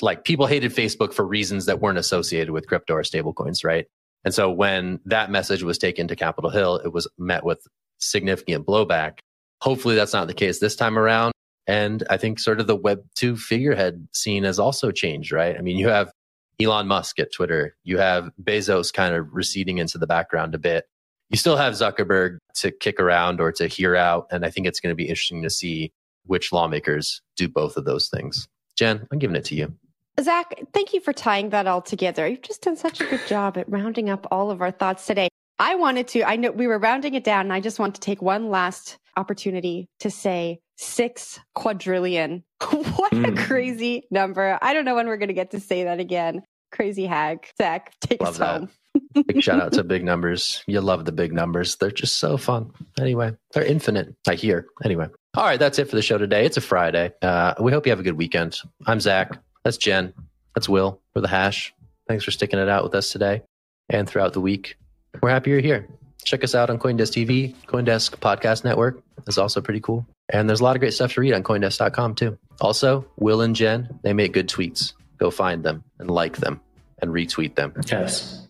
like 0.01 0.23
people 0.23 0.45
hated 0.45 0.71
Facebook 0.71 1.13
for 1.13 1.25
reasons 1.25 1.65
that 1.65 1.79
weren't 1.81 1.97
associated 1.97 2.51
with 2.51 2.67
crypto 2.67 2.93
or 2.95 3.03
stablecoins, 3.03 3.63
right? 3.65 3.87
And 4.23 4.33
so 4.33 4.51
when 4.51 4.99
that 5.05 5.31
message 5.31 5.63
was 5.63 5.77
taken 5.77 6.07
to 6.09 6.15
Capitol 6.15 6.49
Hill, 6.49 6.77
it 6.77 6.93
was 6.93 7.07
met 7.17 7.43
with 7.43 7.65
significant 7.97 8.67
blowback. 8.67 9.19
Hopefully 9.61 9.95
that's 9.95 10.13
not 10.13 10.27
the 10.27 10.33
case 10.33 10.59
this 10.59 10.75
time 10.75 10.99
around. 10.99 11.33
And 11.69 12.03
I 12.09 12.17
think 12.17 12.39
sort 12.39 12.59
of 12.59 12.65
the 12.65 12.75
Web 12.75 13.03
2 13.13 13.37
figurehead 13.37 14.07
scene 14.11 14.43
has 14.43 14.57
also 14.57 14.89
changed, 14.89 15.31
right? 15.31 15.55
I 15.55 15.61
mean, 15.61 15.77
you 15.77 15.87
have 15.87 16.11
Elon 16.59 16.87
Musk 16.87 17.19
at 17.19 17.31
Twitter, 17.31 17.75
you 17.83 17.99
have 17.99 18.31
Bezos 18.41 18.91
kind 18.91 19.13
of 19.13 19.27
receding 19.31 19.77
into 19.77 19.99
the 19.99 20.07
background 20.07 20.55
a 20.55 20.57
bit. 20.57 20.85
You 21.29 21.37
still 21.37 21.57
have 21.57 21.73
Zuckerberg 21.75 22.39
to 22.55 22.71
kick 22.71 22.99
around 22.99 23.39
or 23.39 23.51
to 23.51 23.67
hear 23.67 23.95
out. 23.95 24.25
And 24.31 24.47
I 24.47 24.49
think 24.49 24.65
it's 24.65 24.79
going 24.79 24.89
to 24.89 24.95
be 24.95 25.07
interesting 25.07 25.43
to 25.43 25.49
see 25.51 25.91
which 26.25 26.51
lawmakers 26.51 27.21
do 27.37 27.47
both 27.47 27.77
of 27.77 27.85
those 27.85 28.09
things. 28.09 28.47
Jen, 28.75 29.07
I'm 29.11 29.19
giving 29.19 29.35
it 29.35 29.45
to 29.45 29.55
you. 29.55 29.71
Zach, 30.19 30.59
thank 30.73 30.91
you 30.91 30.99
for 30.99 31.13
tying 31.13 31.51
that 31.51 31.67
all 31.67 31.83
together. 31.83 32.27
You've 32.27 32.41
just 32.41 32.63
done 32.63 32.77
such 32.77 32.99
a 32.99 33.05
good 33.05 33.21
job 33.27 33.59
at 33.59 33.69
rounding 33.69 34.09
up 34.09 34.25
all 34.31 34.49
of 34.49 34.59
our 34.59 34.71
thoughts 34.71 35.05
today. 35.05 35.29
I 35.59 35.75
wanted 35.75 36.07
to, 36.09 36.23
I 36.23 36.35
know 36.35 36.49
we 36.49 36.65
were 36.65 36.79
rounding 36.79 37.13
it 37.13 37.23
down, 37.23 37.41
and 37.41 37.53
I 37.53 37.59
just 37.59 37.77
want 37.77 37.93
to 37.93 38.01
take 38.01 38.23
one 38.23 38.49
last 38.49 38.97
opportunity 39.15 39.87
to 39.99 40.09
say 40.09 40.61
six 40.79 41.39
quadrillion. 41.55 42.43
what 42.71 43.11
mm. 43.11 43.27
a 43.27 43.31
hmm. 43.31 43.37
crazy 43.37 44.03
number. 44.09 44.57
I 44.61 44.73
don't 44.73 44.85
know 44.85 44.95
when 44.95 45.07
we're 45.07 45.17
going 45.17 45.27
to 45.27 45.33
get 45.33 45.51
to 45.51 45.59
say 45.59 45.83
that 45.83 45.99
again. 45.99 46.41
Crazy 46.71 47.05
hag. 47.05 47.47
Zach, 47.57 47.93
take 47.99 48.21
love 48.21 48.29
us 48.29 48.37
that. 48.37 48.59
home. 48.59 49.23
big 49.27 49.43
shout 49.43 49.61
out 49.61 49.73
to 49.73 49.83
big 49.83 50.03
numbers. 50.03 50.63
You 50.67 50.81
love 50.81 51.05
the 51.05 51.11
big 51.11 51.33
numbers. 51.33 51.75
They're 51.75 51.91
just 51.91 52.17
so 52.17 52.37
fun. 52.37 52.71
Anyway, 52.99 53.35
they're 53.53 53.65
infinite, 53.65 54.15
I 54.27 54.35
hear. 54.35 54.67
Anyway. 54.83 55.07
All 55.35 55.45
right, 55.45 55.59
that's 55.59 55.79
it 55.79 55.89
for 55.89 55.95
the 55.95 56.01
show 56.01 56.17
today. 56.17 56.45
It's 56.45 56.57
a 56.57 56.61
Friday. 56.61 57.11
Uh, 57.21 57.55
we 57.59 57.71
hope 57.71 57.85
you 57.85 57.91
have 57.91 57.99
a 57.99 58.03
good 58.03 58.17
weekend. 58.17 58.57
I'm 58.87 58.99
Zach. 58.99 59.37
That's 59.63 59.77
Jen. 59.77 60.13
That's 60.55 60.69
Will 60.69 61.01
for 61.13 61.21
the 61.21 61.27
hash. 61.27 61.73
Thanks 62.07 62.23
for 62.23 62.31
sticking 62.31 62.59
it 62.59 62.69
out 62.69 62.83
with 62.83 62.95
us 62.95 63.11
today 63.11 63.43
and 63.89 64.07
throughout 64.07 64.33
the 64.33 64.41
week. 64.41 64.77
We're 65.21 65.29
happy 65.29 65.51
you're 65.51 65.59
here. 65.59 65.87
Check 66.29 66.43
us 66.43 66.53
out 66.53 66.69
on 66.69 66.77
Coindesk 66.77 67.25
TV, 67.25 67.55
Coindesk 67.65 68.17
Podcast 68.17 68.63
Network 68.63 69.01
is 69.25 69.39
also 69.39 69.61
pretty 69.61 69.79
cool. 69.79 70.05
And 70.31 70.47
there's 70.47 70.59
a 70.59 70.63
lot 70.63 70.75
of 70.75 70.79
great 70.79 70.93
stuff 70.93 71.13
to 71.13 71.21
read 71.21 71.33
on 71.33 71.41
Coindesk.com 71.41 72.13
too. 72.13 72.37
Also, 72.61 73.03
Will 73.17 73.41
and 73.41 73.55
Jen, 73.55 73.99
they 74.03 74.13
make 74.13 74.31
good 74.31 74.47
tweets. 74.47 74.93
Go 75.17 75.31
find 75.31 75.63
them 75.63 75.83
and 75.97 76.11
like 76.11 76.37
them 76.37 76.61
and 77.01 77.09
retweet 77.09 77.55
them. 77.55 77.73
Yes. 77.87 78.47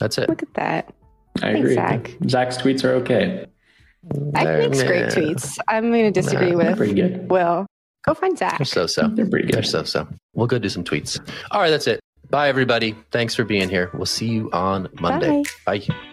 That's 0.00 0.18
it. 0.18 0.28
Look 0.28 0.42
at 0.42 0.52
that. 0.54 0.92
I 1.36 1.52
Thanks, 1.52 1.60
agree. 1.60 1.74
Zach. 1.74 2.16
Zach's 2.28 2.56
tweets 2.56 2.82
are 2.82 2.94
okay. 2.94 3.46
Zach 4.32 4.58
makes 4.58 4.82
great 4.82 5.06
tweets. 5.10 5.58
I'm 5.68 5.92
going 5.92 6.12
to 6.12 6.20
disagree 6.20 6.50
nah, 6.50 6.56
with 6.56 6.76
pretty 6.76 6.94
good. 6.94 7.30
Will. 7.30 7.66
Go 8.04 8.14
find 8.14 8.36
Zach. 8.36 8.58
They're 8.58 8.64
so 8.64 8.88
so. 8.88 9.06
They're 9.06 9.30
pretty 9.30 9.46
good. 9.46 9.54
They're 9.54 9.62
so 9.62 9.84
so. 9.84 10.08
We'll 10.34 10.48
go 10.48 10.58
do 10.58 10.68
some 10.68 10.82
tweets. 10.82 11.20
All 11.52 11.60
right, 11.60 11.70
that's 11.70 11.86
it. 11.86 12.00
Bye, 12.30 12.48
everybody. 12.48 12.96
Thanks 13.12 13.36
for 13.36 13.44
being 13.44 13.68
here. 13.68 13.90
We'll 13.94 14.06
see 14.06 14.26
you 14.26 14.50
on 14.52 14.88
Monday. 15.00 15.44
Bye. 15.64 15.78
Bye. 15.86 16.12